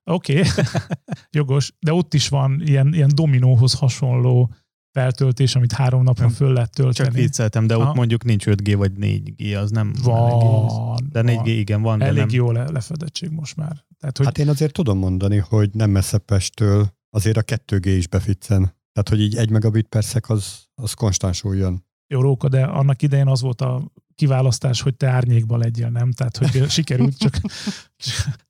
[0.04, 0.64] Oké, okay.
[1.38, 4.50] jogos, de ott is van ilyen, ilyen dominóhoz hasonló
[4.92, 7.08] feltöltés, amit három napon föl lehet tölteni.
[7.08, 7.94] Csak vicceltem, de ott ha?
[7.94, 11.46] mondjuk nincs 5G vagy 4G, az nem van, De 4G van.
[11.46, 12.02] igen, van.
[12.02, 12.28] Elég nem...
[12.30, 13.84] jó le, lefedettség most már.
[13.98, 14.26] Tehát, hogy...
[14.26, 18.76] Hát én azért tudom mondani, hogy nem messze Pesttől azért a 2G is beficcen.
[18.92, 23.02] Tehát, hogy így egy megabit per szek az, az konstansul jön jó róka, de annak
[23.02, 26.12] idején az volt a kiválasztás, hogy te árnyékba legyél, nem?
[26.12, 27.34] Tehát, hogy sikerült csak,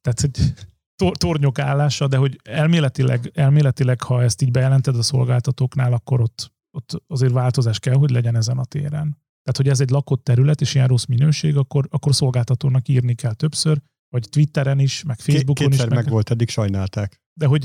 [0.01, 0.53] tehát, hogy
[0.97, 6.53] tor- tornyok állása, de hogy elméletileg, elméletileg, ha ezt így bejelented a szolgáltatóknál, akkor ott,
[6.71, 9.19] ott azért változás kell, hogy legyen ezen a téren.
[9.43, 13.35] Tehát, hogy ez egy lakott terület, és ilyen rossz minőség, akkor, akkor szolgáltatónak írni kell
[13.35, 15.95] többször, vagy Twitteren is, meg Facebookon Kétszer is.
[15.95, 17.21] meg, meg volt, eddig sajnálták.
[17.33, 17.65] De hogy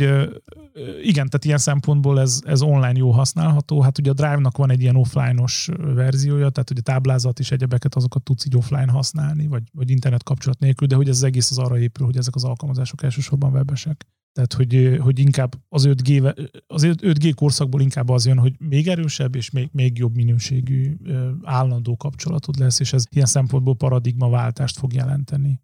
[1.01, 3.81] igen, tehát ilyen szempontból ez, ez online jó használható.
[3.81, 7.95] Hát ugye a Drive-nak van egy ilyen offline-os verziója, tehát hogy a táblázat is egyebeket
[7.95, 11.51] azokat tudsz így offline használni, vagy, vagy internet kapcsolat nélkül, de hogy ez az egész
[11.51, 14.07] az arra épül, hogy ezek az alkalmazások elsősorban webesek.
[14.33, 16.35] Tehát, hogy, hogy inkább az 5G,
[16.67, 20.95] az 5G korszakból inkább az jön, hogy még erősebb és még, még jobb minőségű
[21.43, 25.61] állandó kapcsolatod lesz, és ez ilyen szempontból paradigmaváltást fog jelenteni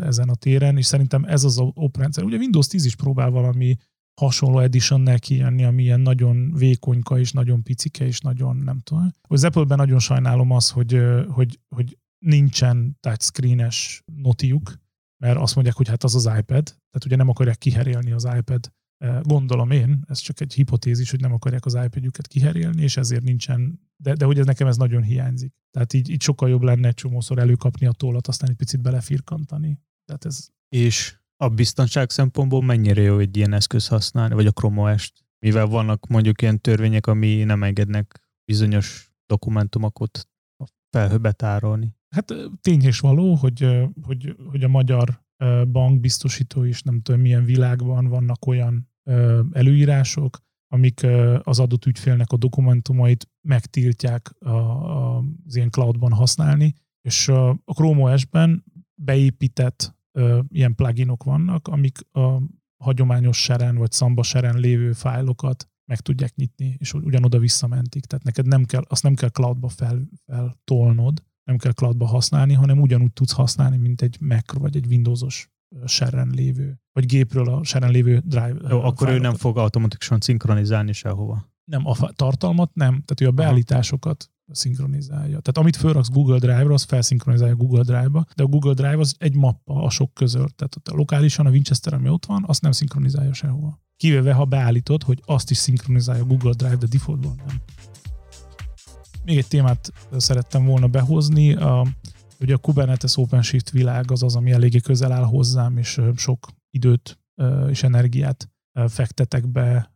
[0.00, 2.24] ezen a téren, és szerintem ez az oprendszer.
[2.24, 3.76] Ugye Windows 10 is próbál valami
[4.20, 9.10] hasonló edition kijönni, ami ilyen nagyon vékonyka és nagyon picike és nagyon nem tudom.
[9.28, 14.78] Az Apple-ben nagyon sajnálom az, hogy, hogy, hogy nincsen touchscreen-es notiuk,
[15.22, 18.72] mert azt mondják, hogy hát az az iPad, tehát ugye nem akarják kiherélni az iPad
[19.22, 23.80] Gondolom én, ez csak egy hipotézis, hogy nem akarják az iPad-jüket kiherélni, és ezért nincsen,
[23.96, 25.52] de, de hogy ez nekem ez nagyon hiányzik.
[25.70, 29.80] Tehát így, így sokkal jobb lenne egy csomószor előkapni a tollat, aztán egy picit belefirkantani.
[30.04, 30.48] Tehát ez...
[30.68, 35.24] És a biztonság szempontból mennyire jó egy ilyen eszköz használni, vagy a Chrome OS-t?
[35.46, 40.28] Mivel vannak mondjuk ilyen törvények, ami nem engednek bizonyos dokumentumokat
[40.90, 41.96] felhőbe tárolni.
[42.14, 45.22] Hát tény és való, hogy, hogy, hogy a magyar
[45.68, 48.88] bankbiztosító is nem tudom milyen világban vannak olyan
[49.52, 50.38] előírások,
[50.72, 51.06] amik
[51.42, 59.94] az adott ügyfélnek a dokumentumait megtiltják az ilyen cloudban használni, és a Chrome OS-ben beépített
[60.48, 62.42] ilyen pluginok vannak, amik a
[62.76, 68.04] hagyományos seren vagy szamba seren lévő fájlokat meg tudják nyitni, és ugyanoda visszamentik.
[68.04, 72.80] Tehát neked nem kell, azt nem kell cloudba fel, feltolnod, nem kell cloudba használni, hanem
[72.80, 75.50] ugyanúgy tudsz használni, mint egy Mac vagy egy Windowsos
[75.84, 78.56] seren lévő, vagy gépről a seren lévő drive.
[78.68, 81.48] Jó, akkor ő nem fog automatikusan szinkronizálni sehova.
[81.64, 85.40] Nem, a tartalmat nem, tehát ő a beállításokat szinkronizálja.
[85.40, 89.34] Tehát amit felraksz Google Drive-ra, az felszinkronizálja Google Drive-ba, de a Google Drive az egy
[89.34, 90.56] mappa a sok között.
[90.56, 93.80] Tehát ott a lokálisan a Winchester, ami ott van, azt nem szinkronizálja sehova.
[93.96, 97.56] Kivéve, ha beállítod, hogy azt is szinkronizálja Google Drive, de defaultban nem.
[99.24, 101.54] Még egy témát szerettem volna behozni.
[101.54, 101.86] A,
[102.40, 107.18] ugye a Kubernetes OpenShift világ az az, ami eléggé közel áll hozzám, és sok időt
[107.68, 108.50] és energiát
[108.88, 109.92] fektetek be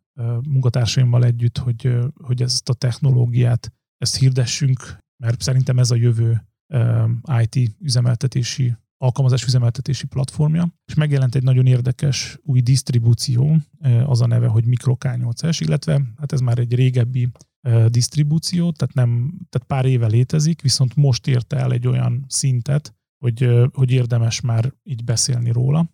[0.49, 6.47] munkatársaimmal együtt, hogy, hogy ezt a technológiát, ezt hirdessünk, mert szerintem ez a jövő
[7.41, 13.57] IT üzemeltetési, alkalmazás üzemeltetési platformja, és megjelent egy nagyon érdekes új disztribúció,
[14.07, 17.31] az a neve, hogy Micro-K8S, illetve hát ez már egy régebbi
[17.89, 22.95] disztribúció, tehát, nem, tehát pár éve létezik, viszont most érte el egy olyan szintet,
[23.25, 25.91] hogy, hogy érdemes már így beszélni róla.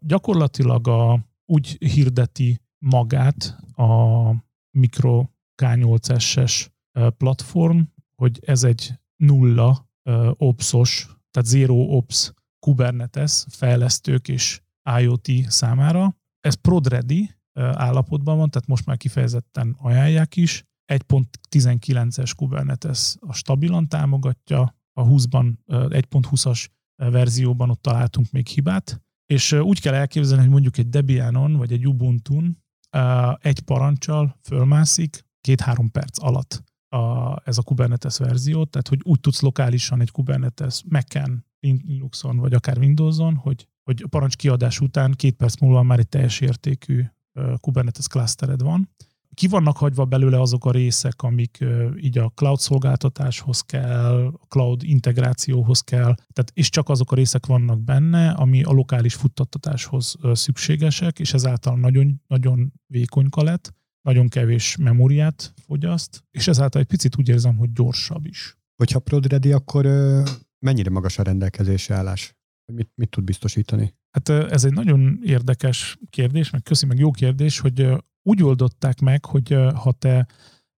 [0.00, 4.30] Gyakorlatilag a, úgy hirdeti magát a
[4.78, 5.26] Micro
[5.62, 6.66] K8S-es
[7.16, 7.80] platform,
[8.14, 9.88] hogy ez egy nulla
[10.32, 12.32] opsos, tehát zero ops
[12.66, 14.60] Kubernetes fejlesztők és
[15.00, 16.16] IoT számára.
[16.40, 17.04] Ez prod
[17.54, 20.64] állapotban van, tehát most már kifejezetten ajánlják is.
[20.92, 26.66] 1.19-es Kubernetes a stabilan támogatja, a 20-ban 1.20-as
[26.96, 31.88] verzióban ott találtunk még hibát, és úgy kell elképzelni, hogy mondjuk egy Debianon vagy egy
[31.88, 32.62] Ubuntu-n
[33.40, 39.40] egy parancsal fölmászik két-három perc alatt a, ez a Kubernetes verzió, tehát hogy úgy tudsz
[39.40, 45.36] lokálisan egy Kubernetes Mac-en, Linuxon vagy akár Windowson, hogy, hogy a parancs kiadás után két
[45.36, 47.04] perc múlva már egy teljes értékű
[47.60, 48.90] Kubernetes clustered van,
[49.38, 51.64] ki vannak hagyva belőle azok a részek, amik
[52.00, 57.46] így a cloud szolgáltatáshoz kell, a cloud integrációhoz kell, tehát és csak azok a részek
[57.46, 64.76] vannak benne, ami a lokális futtattatáshoz szükségesek, és ezáltal nagyon, nagyon vékonyka lett, nagyon kevés
[64.76, 68.58] memóriát fogyaszt, és ezáltal egy picit úgy érzem, hogy gyorsabb is.
[68.76, 69.86] Hogyha prod ready, akkor
[70.58, 72.36] mennyire magas a rendelkezési állás?
[72.72, 73.94] Mit, mit tud biztosítani?
[74.10, 77.88] Hát ez egy nagyon érdekes kérdés, meg köszi, meg jó kérdés, hogy
[78.22, 80.26] úgy oldották meg, hogy ha te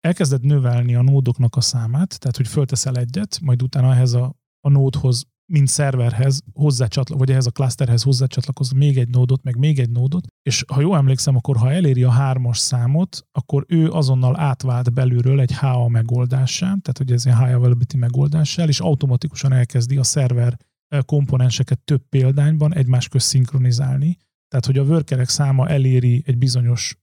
[0.00, 4.68] elkezded növelni a nódoknak a számát, tehát hogy fölteszel egyet, majd utána ehhez a, a
[4.68, 9.90] nódhoz, mint szerverhez hozzácsatla, vagy ehhez a clusterhez hozzácsatlakozva még egy nódot, meg még egy
[9.90, 14.92] nódot, és ha jól emlékszem, akkor ha eléri a hármas számot, akkor ő azonnal átvált
[14.92, 20.02] belülről egy HA megoldássá, tehát hogy ez egy high availability megoldással, és automatikusan elkezdi a
[20.02, 20.56] szerver
[21.04, 24.16] komponenseket több példányban egymás közt szinkronizálni.
[24.48, 26.96] Tehát, hogy a workerek száma eléri egy bizonyos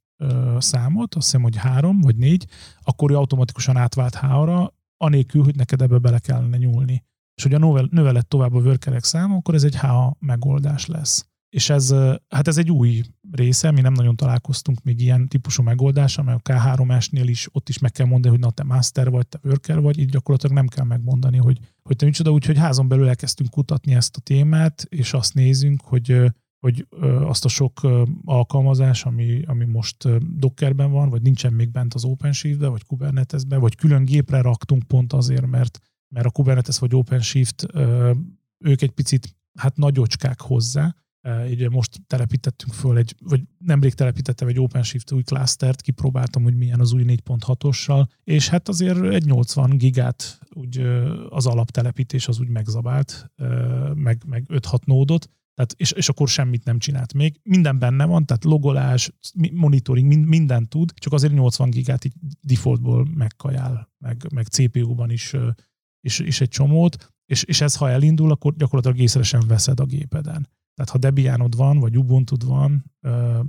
[0.57, 2.47] számot, azt hiszem, hogy három vagy négy,
[2.81, 7.03] akkor ő automatikusan átvált H-ra, anélkül, hogy neked ebbe bele kellene nyúlni.
[7.35, 9.85] És hogy a növelett tovább a workerek száma, akkor ez egy H
[10.19, 11.27] megoldás lesz.
[11.49, 11.93] És ez,
[12.27, 16.53] hát ez egy új része, mi nem nagyon találkoztunk még ilyen típusú megoldással, mert a
[16.53, 19.99] K3-esnél is ott is meg kell mondani, hogy na te master vagy, te worker vagy,
[19.99, 24.17] így gyakorlatilag nem kell megmondani, hogy, hogy te micsoda, úgyhogy házon belül elkezdtünk kutatni ezt
[24.17, 27.81] a témát, és azt nézünk, hogy hogy azt a sok
[28.25, 33.75] alkalmazás, ami, ami most Dockerben van, vagy nincsen még bent az OpenShift-be, vagy Kubernetesbe, vagy
[33.75, 37.65] külön gépre raktunk pont azért, mert, mert a Kubernetes vagy OpenShift
[38.57, 40.95] ők egy picit hát nagyocskák hozzá,
[41.49, 46.79] így most telepítettünk föl egy, vagy nemrég telepítettem egy OpenShift új clustert, kipróbáltam, hogy milyen
[46.79, 50.79] az új 4.6-ossal, és hát azért egy 80 gigát úgy
[51.29, 53.31] az alaptelepítés az úgy megzabált,
[53.93, 57.39] meg, meg 5-6 nódot, tehát, és, és akkor semmit nem csinált még.
[57.43, 59.11] Minden benne van, tehát logolás,
[59.53, 65.33] monitoring, mind, minden tud, csak azért 80 gigát így defaultból megkajál, meg, meg CPU-ban is,
[66.01, 70.49] is, is egy csomót, és, és ez ha elindul, akkor gyakorlatilag észre veszed a gépeden.
[70.73, 72.91] Tehát ha Debianod van, vagy ubuntu van,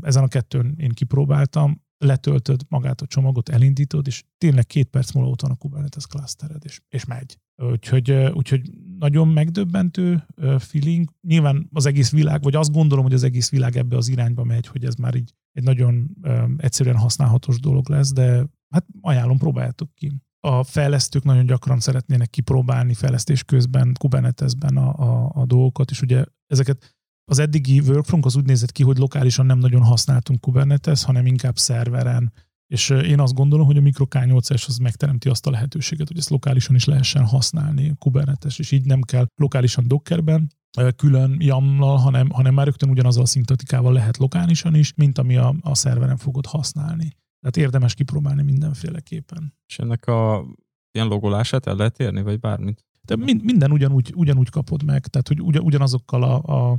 [0.01, 5.31] ezen a kettőn én kipróbáltam, letöltöd magát a csomagot, elindítod, és tényleg két perc múlva
[5.31, 7.39] ott van a Kubernetes clustered, és, és megy.
[7.63, 10.27] Úgyhogy, úgyhogy nagyon megdöbbentő
[10.59, 11.09] feeling.
[11.21, 14.67] Nyilván az egész világ, vagy azt gondolom, hogy az egész világ ebbe az irányba megy,
[14.67, 16.17] hogy ez már így egy nagyon
[16.57, 20.13] egyszerűen használhatós dolog lesz, de hát ajánlom, próbáljátok ki.
[20.41, 26.25] A fejlesztők nagyon gyakran szeretnének kipróbálni fejlesztés közben, Kubernetesben a, a, a dolgokat, és ugye
[26.47, 26.98] ezeket
[27.29, 31.57] az eddigi workflow az úgy nézett ki, hogy lokálisan nem nagyon használtunk Kubernetes, hanem inkább
[31.57, 32.33] szerveren.
[32.67, 36.29] És én azt gondolom, hogy a Micro K8-es az megteremti azt a lehetőséget, hogy ezt
[36.29, 40.51] lokálisan is lehessen használni Kubernetes, és így nem kell lokálisan Dockerben
[40.97, 45.55] külön jamlal, hanem, hanem már rögtön ugyanazzal a szintetikával lehet lokálisan is, mint ami a,
[45.61, 47.17] a szerveren fogod használni.
[47.41, 49.55] Tehát érdemes kipróbálni mindenféleképpen.
[49.67, 50.45] És ennek a
[50.93, 52.87] ilyen logolását el lehet érni, vagy bármit?
[53.03, 56.79] De minden ugyanúgy, ugyanúgy kapod meg, tehát hogy ugyanazokkal a, a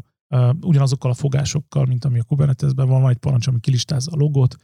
[0.61, 4.55] ugyanazokkal a fogásokkal, mint ami a Kubernetesben van, van egy parancs, ami kilistázza a logot,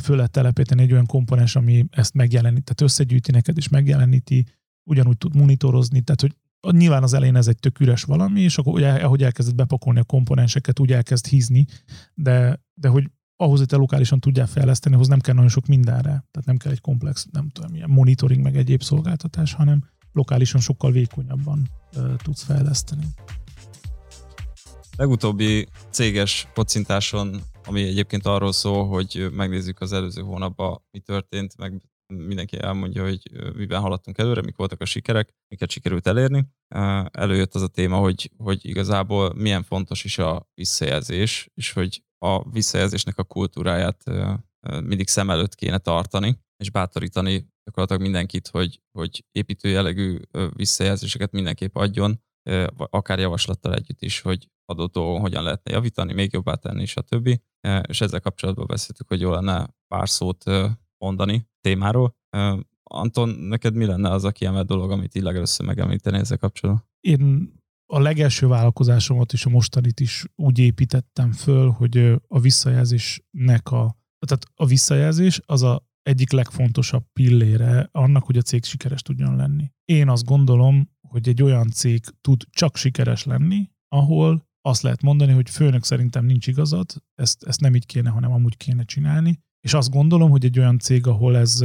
[0.00, 4.46] föl lehet telepíteni egy olyan komponens, ami ezt megjeleníti, tehát összegyűjti neked és megjeleníti,
[4.90, 6.34] ugyanúgy tud monitorozni, tehát hogy
[6.76, 10.80] nyilván az elején ez egy tök üres valami, és akkor ahogy elkezded bepakolni a komponenseket,
[10.80, 11.66] úgy elkezd hízni,
[12.14, 16.08] de, de hogy ahhoz, hogy te lokálisan tudjál fejleszteni, ahhoz nem kell nagyon sok mindenre.
[16.10, 20.90] Tehát nem kell egy komplex, nem tudom, milyen monitoring, meg egyéb szolgáltatás, hanem lokálisan sokkal
[20.90, 23.04] vékonyabban uh, tudsz fejleszteni
[25.00, 31.82] legutóbbi céges kocintáson, ami egyébként arról szól, hogy megnézzük az előző hónapban mi történt, meg
[32.06, 33.22] mindenki elmondja, hogy
[33.56, 36.46] miben haladtunk előre, mik voltak a sikerek, miket sikerült elérni.
[37.10, 42.50] Előjött az a téma, hogy, hogy igazából milyen fontos is a visszajelzés, és hogy a
[42.50, 44.04] visszajelzésnek a kultúráját
[44.68, 50.18] mindig szem előtt kéne tartani, és bátorítani gyakorlatilag mindenkit, hogy, hogy építő jellegű
[50.56, 52.20] visszajelzéseket mindenképp adjon,
[52.76, 57.40] akár javaslattal együtt is, hogy adott dolgon hogyan lehetne javítani, még jobbá tenni, stb.
[57.88, 60.44] És ezzel kapcsolatban beszéltük, hogy jó lenne pár szót
[60.98, 62.16] mondani témáról.
[62.82, 66.88] Anton, neked mi lenne az a kiemelt dolog, amit így legelőször megemlíteni ezzel kapcsolatban?
[67.00, 67.52] Én
[67.92, 71.96] a legelső vállalkozásomat és a mostanit is úgy építettem föl, hogy
[72.28, 78.64] a visszajelzésnek a, tehát a visszajelzés az a egyik legfontosabb pillére annak, hogy a cég
[78.64, 79.72] sikeres tudjon lenni.
[79.84, 85.32] Én azt gondolom, hogy egy olyan cég tud csak sikeres lenni, ahol azt lehet mondani,
[85.32, 89.38] hogy főnök szerintem nincs igazad, ezt, ezt nem így kéne, hanem amúgy kéne csinálni.
[89.60, 91.60] És azt gondolom, hogy egy olyan cég, ahol ez,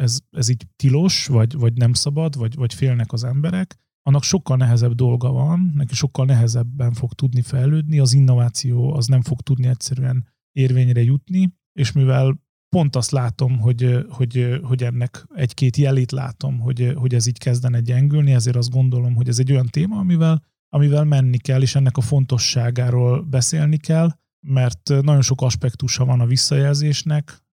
[0.00, 4.56] ez, ez így tilos, vagy, vagy nem szabad, vagy, vagy félnek az emberek, annak sokkal
[4.56, 9.66] nehezebb dolga van, neki sokkal nehezebben fog tudni fejlődni, az innováció az nem fog tudni
[9.66, 12.40] egyszerűen érvényre jutni, és mivel
[12.76, 17.80] pont azt látom, hogy, hogy, hogy ennek egy-két jelét látom, hogy, hogy ez így kezdene
[17.80, 21.96] gyengülni, ezért azt gondolom, hogy ez egy olyan téma, amivel, amivel menni kell, és ennek
[21.96, 24.10] a fontosságáról beszélni kell,
[24.46, 27.44] mert nagyon sok aspektusa van a visszajelzésnek,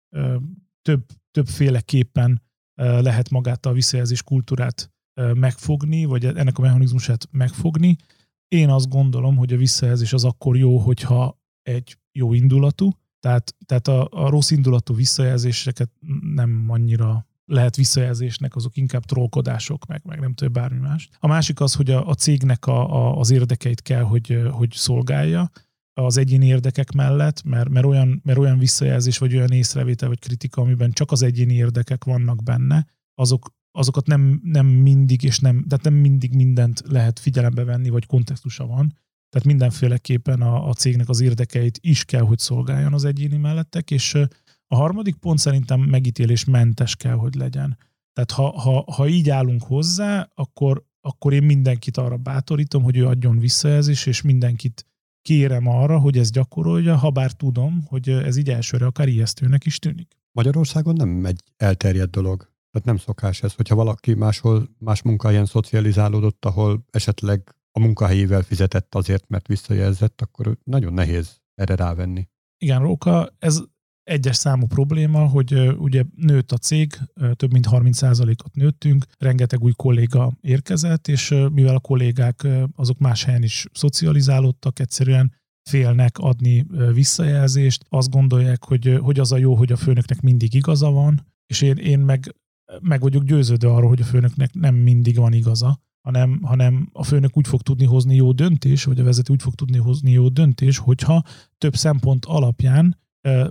[0.82, 2.42] több, többféleképpen
[2.82, 4.92] lehet magát a visszajelzés kultúrát
[5.34, 7.96] megfogni, vagy ennek a mechanizmusát megfogni.
[8.48, 12.92] Én azt gondolom, hogy a visszajelzés az akkor jó, hogyha egy jó indulatú,
[13.28, 15.90] tehát, tehát a, a rossz indulatú visszajelzéseket
[16.34, 21.10] nem annyira lehet visszajelzésnek, azok inkább trollkodások, meg, meg nem tudom, bármi más.
[21.20, 25.52] A másik az, hogy a, a cégnek a, a, az érdekeit kell, hogy, hogy szolgálja
[25.94, 30.62] az egyéni érdekek mellett, mert, mert, olyan, mert olyan visszajelzés, vagy olyan észrevétel, vagy kritika,
[30.62, 35.84] amiben csak az egyéni érdekek vannak benne, azok, azokat nem, nem mindig, és nem, tehát
[35.84, 38.94] nem mindig mindent lehet figyelembe venni, vagy kontextusa van.
[39.30, 44.14] Tehát mindenféleképpen a, a cégnek az érdekeit is kell, hogy szolgáljon az egyéni mellettek, és
[44.68, 47.78] a harmadik pont szerintem megítélés mentes kell, hogy legyen.
[48.14, 53.08] Tehát ha, ha, ha így állunk hozzá, akkor, akkor én mindenkit arra bátorítom, hogy ő
[53.08, 54.86] adjon visszajelzés, és mindenkit
[55.22, 59.80] kérem arra, hogy ez gyakorolja, ha bár tudom, hogy ez így elsőre akár ijesztőnek is
[59.80, 60.18] tűnik.
[60.32, 62.38] Magyarországon nem egy elterjedt dolog.
[62.72, 68.96] Tehát nem szokás ez, hogyha valaki máshol, más munkahelyen szocializálódott, ahol esetleg a munkahelyével fizetett
[68.96, 72.28] azért, mert visszajelzett, akkor nagyon nehéz erre rávenni.
[72.58, 73.62] Igen, Róka, ez
[74.04, 76.98] egyes számú probléma, hogy ugye nőtt a cég,
[77.34, 83.44] több mint 30%-ot nőttünk, rengeteg új kolléga érkezett, és mivel a kollégák azok más helyen
[83.44, 85.34] is szocializálódtak, egyszerűen
[85.70, 90.92] félnek adni visszajelzést, azt gondolják, hogy, hogy az a jó, hogy a főnöknek mindig igaza
[90.92, 92.36] van, és én, én meg,
[92.82, 97.38] meg vagyok győződve arról, hogy a főnöknek nem mindig van igaza, hanem, hanem a főnök
[97.38, 100.78] úgy fog tudni hozni jó döntés, vagy a vezető úgy fog tudni hozni jó döntés,
[100.78, 101.24] hogyha
[101.58, 102.98] több szempont alapján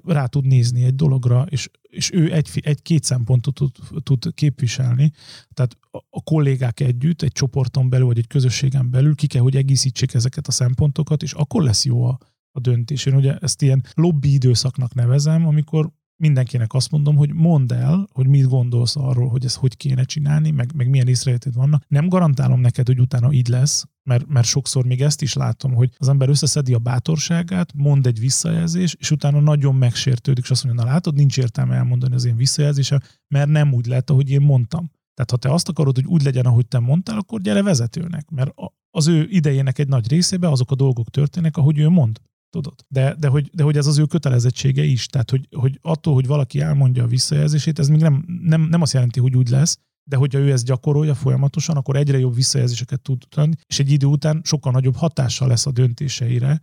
[0.04, 3.70] rá tud nézni egy dologra, és, és ő egy, egy-két szempontot tud,
[4.02, 5.12] tud képviselni.
[5.54, 5.78] Tehát
[6.10, 10.46] a kollégák együtt, egy csoporton belül, vagy egy közösségen belül ki kell, hogy egészítsék ezeket
[10.46, 12.18] a szempontokat, és akkor lesz jó a,
[12.52, 13.06] a döntés.
[13.06, 18.26] Én ugye ezt ilyen lobby időszaknak nevezem, amikor mindenkinek azt mondom, hogy mondd el, hogy
[18.26, 21.84] mit gondolsz arról, hogy ezt hogy kéne csinálni, meg, meg milyen észrevételed vannak.
[21.88, 25.90] Nem garantálom neked, hogy utána így lesz, mert, mert sokszor még ezt is látom, hogy
[25.96, 30.84] az ember összeszedi a bátorságát, mond egy visszajelzés, és utána nagyon megsértődik, és azt mondja,
[30.84, 34.90] na látod, nincs értelme elmondani az én visszajelzésem, mert nem úgy lett, ahogy én mondtam.
[35.14, 38.54] Tehát ha te azt akarod, hogy úgy legyen, ahogy te mondtál, akkor gyere vezetőnek, mert
[38.90, 42.20] az ő idejének egy nagy részében azok a dolgok történnek, ahogy ő mond
[42.56, 42.84] tudod.
[42.88, 45.06] De, de, hogy, de hogy ez az ő kötelezettsége is.
[45.06, 48.92] Tehát, hogy, hogy attól, hogy valaki elmondja a visszajelzését, ez még nem, nem, nem azt
[48.92, 49.78] jelenti, hogy úgy lesz,
[50.08, 54.06] de hogyha ő ezt gyakorolja folyamatosan, akkor egyre jobb visszajelzéseket tud adni, és egy idő
[54.06, 56.60] után sokkal nagyobb hatással lesz a döntéseire,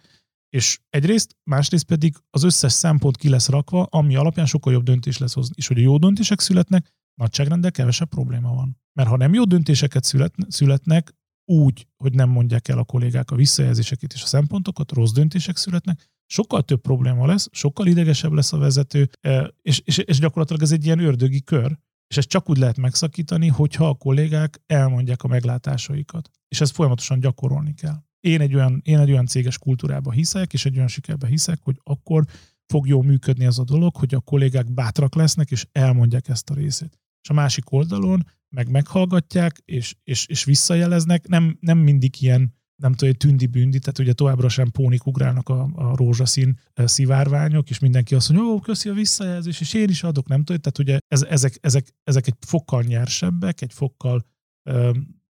[0.49, 5.17] és egyrészt, másrészt pedig az összes szempont ki lesz rakva, ami alapján sokkal jobb döntés
[5.17, 5.53] lesz hozni.
[5.57, 6.91] És hogy a jó döntések születnek,
[7.21, 8.77] nagyságrendel kevesebb probléma van.
[8.93, 10.03] Mert ha nem jó döntéseket
[10.47, 11.13] születnek,
[11.45, 16.11] úgy, hogy nem mondják el a kollégák a visszajelzéseket és a szempontokat, rossz döntések születnek,
[16.25, 20.71] sokkal több probléma lesz, sokkal idegesebb lesz a vezető, e, és, és, és gyakorlatilag ez
[20.71, 21.77] egy ilyen ördögi kör,
[22.07, 26.29] és ezt csak úgy lehet megszakítani, hogyha a kollégák elmondják a meglátásaikat.
[26.47, 28.03] És ezt folyamatosan gyakorolni kell.
[28.19, 31.79] Én egy olyan, én egy olyan céges kultúrába hiszek, és egy olyan sikerbe hiszek, hogy
[31.83, 32.25] akkor
[32.65, 36.53] fog jól működni ez a dolog, hogy a kollégák bátrak lesznek, és elmondják ezt a
[36.53, 36.99] részét.
[37.23, 42.93] És a másik oldalon meg meghallgatják, és, és, és visszajeleznek, nem, nem mindig ilyen nem
[42.93, 48.15] tudom, tündi bündi, tehát ugye továbbra sem pónik ugrálnak a, a rózsaszín szivárványok, és mindenki
[48.15, 51.23] azt mondja, ó, köszi a visszajelzés, és én is adok, nem tudom, tehát ugye ez,
[51.23, 54.25] ezek, ezek, ezek egy fokkal nyersebbek, egy fokkal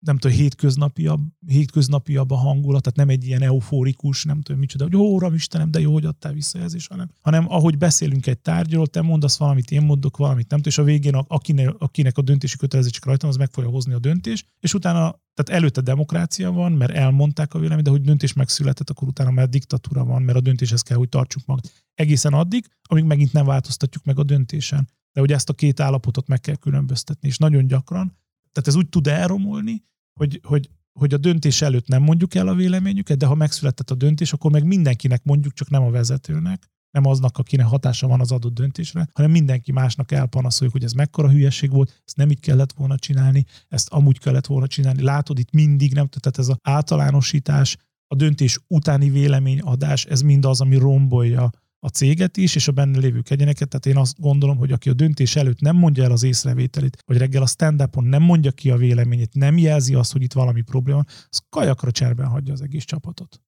[0.05, 4.97] nem tudom, hétköznapiabb, hétköznapiabb a hangulat, tehát nem egy ilyen euforikus, nem tudom micsoda, hogy
[4.97, 9.03] ó, Uram Istenem, de jó, hogy adtál visszajelzést, hanem, hanem ahogy beszélünk egy tárgyról, te
[9.03, 13.05] mondasz valamit, én mondok valamit, nem tudom, és a végén akinek, akinek a döntési kötelezettség
[13.05, 17.55] rajta az meg fogja hozni a döntés, és utána, tehát előtte demokrácia van, mert elmondták
[17.55, 20.97] a véleményt, de hogy döntés megszületett, akkor utána már diktatúra van, mert a döntéshez kell,
[20.97, 21.61] hogy tartsuk mag.
[21.95, 24.89] Egészen addig, amíg megint nem változtatjuk meg a döntésen.
[25.13, 28.21] De hogy ezt a két állapotot meg kell különböztetni, és nagyon gyakran,
[28.53, 29.85] tehát ez úgy tud elromolni,
[30.15, 33.95] hogy, hogy, hogy a döntés előtt nem mondjuk el a véleményüket, de ha megszületett a
[33.95, 36.71] döntés, akkor meg mindenkinek mondjuk, csak nem a vezetőnek.
[36.91, 41.31] nem aznak, akinek hatása van az adott döntésre, hanem mindenki másnak elpanaszoljuk, hogy ez mekkora
[41.31, 45.03] hülyeség volt, ezt nem így kellett volna csinálni, ezt amúgy kellett volna csinálni.
[45.03, 50.61] Látod, itt mindig nem, tehát ez az általánosítás, a döntés utáni véleményadás, ez mind az,
[50.61, 51.51] ami rombolja
[51.85, 53.69] a céget is, és a benne lévő egyeneket.
[53.69, 57.17] Tehát én azt gondolom, hogy aki a döntés előtt nem mondja el az észrevételét, vagy
[57.17, 61.05] reggel a stand nem mondja ki a véleményét, nem jelzi azt, hogy itt valami probléma,
[61.29, 63.43] az kajakra cserben hagyja az egész csapatot.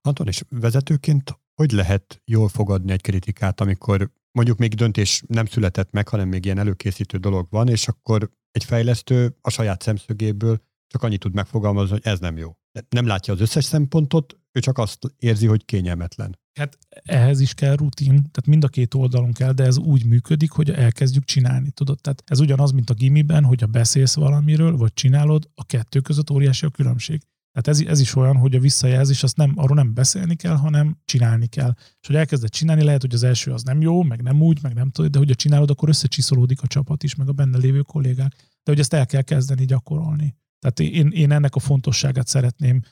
[0.00, 5.90] Anton, és vezetőként hogy lehet jól fogadni egy kritikát, amikor mondjuk még döntés nem született
[5.90, 11.02] meg, hanem még ilyen előkészítő dolog van, és akkor egy fejlesztő a saját szemszögéből csak
[11.02, 12.56] annyit tud megfogalmazni, hogy ez nem jó.
[12.88, 16.39] Nem látja az összes szempontot, ő csak azt érzi, hogy kényelmetlen.
[16.58, 20.50] Hát ehhez is kell rutin, tehát mind a két oldalon kell, de ez úgy működik,
[20.50, 22.00] hogy elkezdjük csinálni, tudod?
[22.00, 26.30] Tehát ez ugyanaz, mint a gimiben, hogy ha beszélsz valamiről, vagy csinálod, a kettő között
[26.30, 27.20] óriási a különbség.
[27.52, 30.96] Tehát ez, ez is olyan, hogy a visszajelzés, azt nem, arról nem beszélni kell, hanem
[31.04, 31.74] csinálni kell.
[32.00, 34.74] És hogy elkezded csinálni, lehet, hogy az első az nem jó, meg nem úgy, meg
[34.74, 37.80] nem tudod, de hogy a csinálod, akkor összecsiszolódik a csapat is, meg a benne lévő
[37.80, 38.34] kollégák.
[38.36, 40.36] De hogy ezt el kell kezdeni gyakorolni.
[40.58, 42.82] Tehát én, én ennek a fontosságát szeretném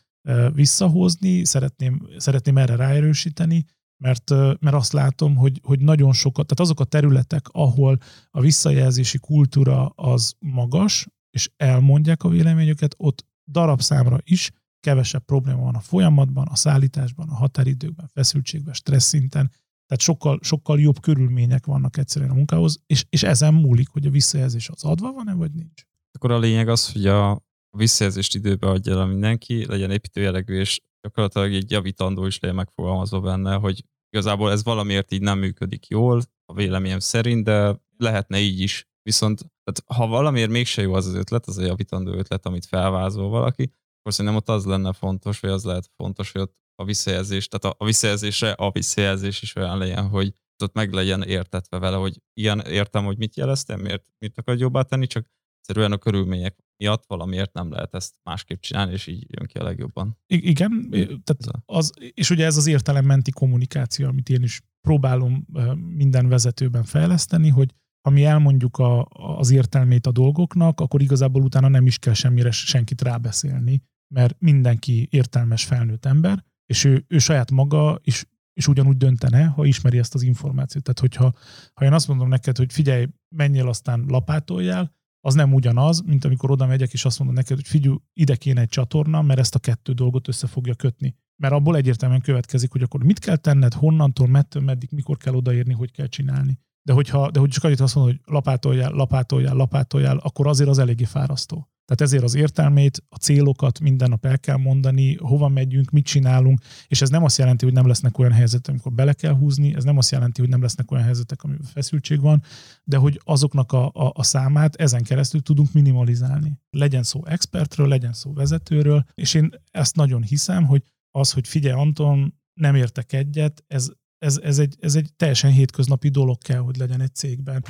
[0.55, 3.64] visszahozni, szeretném, szeretném erre ráerősíteni,
[4.03, 7.99] mert, mert azt látom, hogy, hogy nagyon sokat, tehát azok a területek, ahol
[8.31, 14.51] a visszajelzési kultúra az magas, és elmondják a véleményüket, ott darabszámra is
[14.81, 19.51] kevesebb probléma van a folyamatban, a szállításban, a határidőkben, feszültségben, stressz szinten,
[19.87, 24.11] tehát sokkal, sokkal jobb körülmények vannak egyszerűen a munkához, és, és ezen múlik, hogy a
[24.11, 25.83] visszajelzés az adva van-e, vagy nincs.
[26.12, 27.47] Akkor a lényeg az, hogy a
[27.77, 33.55] visszajelzést időbe adja el mindenki, legyen építőjelegű, és gyakorlatilag egy javítandó is legyen megfogalmazva benne,
[33.55, 38.87] hogy igazából ez valamiért így nem működik jól, a véleményem szerint, de lehetne így is.
[39.03, 43.29] Viszont tehát ha valamiért mégse jó az az ötlet, az a javítandó ötlet, amit felvázol
[43.29, 43.62] valaki,
[43.99, 47.77] akkor szerintem ott az lenne fontos, vagy az lehet fontos, hogy ott a visszajelzés, tehát
[47.79, 52.61] a, visszajelzésre a visszajelzés is olyan legyen, hogy ott meg legyen értetve vele, hogy ilyen
[52.61, 55.27] értem, hogy mit jeleztem, miért, mit akar jobbá tenni, csak
[55.59, 59.62] egyszerűen a körülmények miatt valamiért nem lehet ezt másképp csinálni, és így jön ki a
[59.62, 60.18] legjobban.
[60.26, 65.47] I- igen, tehát az, és ugye ez az értelemmenti kommunikáció, amit én is próbálom
[65.95, 69.05] minden vezetőben fejleszteni, hogy ha mi elmondjuk a,
[69.39, 73.83] az értelmét a dolgoknak, akkor igazából utána nem is kell semmire senkit rábeszélni,
[74.14, 79.64] mert mindenki értelmes felnőtt ember, és ő, ő saját maga is, is ugyanúgy döntene, ha
[79.64, 80.85] ismeri ezt az információt.
[80.85, 81.33] Tehát, hogyha
[81.74, 83.07] ha én azt mondom neked, hogy figyelj,
[83.37, 84.97] menjél aztán lapátoljál,
[85.29, 88.61] az nem ugyanaz, mint amikor oda megyek, és azt mondom neked, hogy figyelj, ide kéne
[88.61, 91.16] egy csatorna, mert ezt a kettő dolgot össze fogja kötni.
[91.37, 95.72] Mert abból egyértelműen következik, hogy akkor mit kell tenned, honnantól, mettől, meddig, mikor kell odaérni,
[95.72, 96.59] hogy kell csinálni.
[96.89, 100.78] De hogyha, de hogy csak annyit azt mondod, hogy lapátoljál, lapátoljál, lapátoljál, akkor azért az
[100.78, 101.68] eléggé fárasztó.
[101.84, 106.61] Tehát ezért az értelmét, a célokat minden nap el kell mondani, hova megyünk, mit csinálunk,
[106.86, 109.84] és ez nem azt jelenti, hogy nem lesznek olyan helyzetek, amikor bele kell húzni, ez
[109.84, 112.43] nem azt jelenti, hogy nem lesznek olyan helyzetek, amiben feszültség van,
[112.84, 116.61] de hogy azoknak a, a, a számát ezen keresztül tudunk minimalizálni.
[116.70, 121.80] Legyen szó expertről, legyen szó vezetőről, és én ezt nagyon hiszem, hogy az, hogy figyelj
[121.80, 126.77] Anton, nem értek egyet, ez, ez, ez, egy, ez egy teljesen hétköznapi dolog kell, hogy
[126.77, 127.64] legyen egy cégben.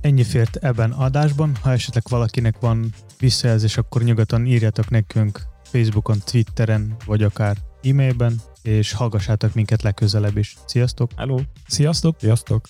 [0.00, 1.56] Ennyi fért ebben adásban.
[1.62, 8.92] Ha esetleg valakinek van visszajelzés, akkor nyugodtan írjatok nekünk Facebookon, Twitteren, vagy akár e-mailben, és
[8.92, 10.56] hallgassátok minket legközelebb is.
[10.66, 11.10] Sziasztok!
[11.16, 11.38] Hello!
[11.66, 12.16] Sziasztok!
[12.18, 12.68] Sziasztok!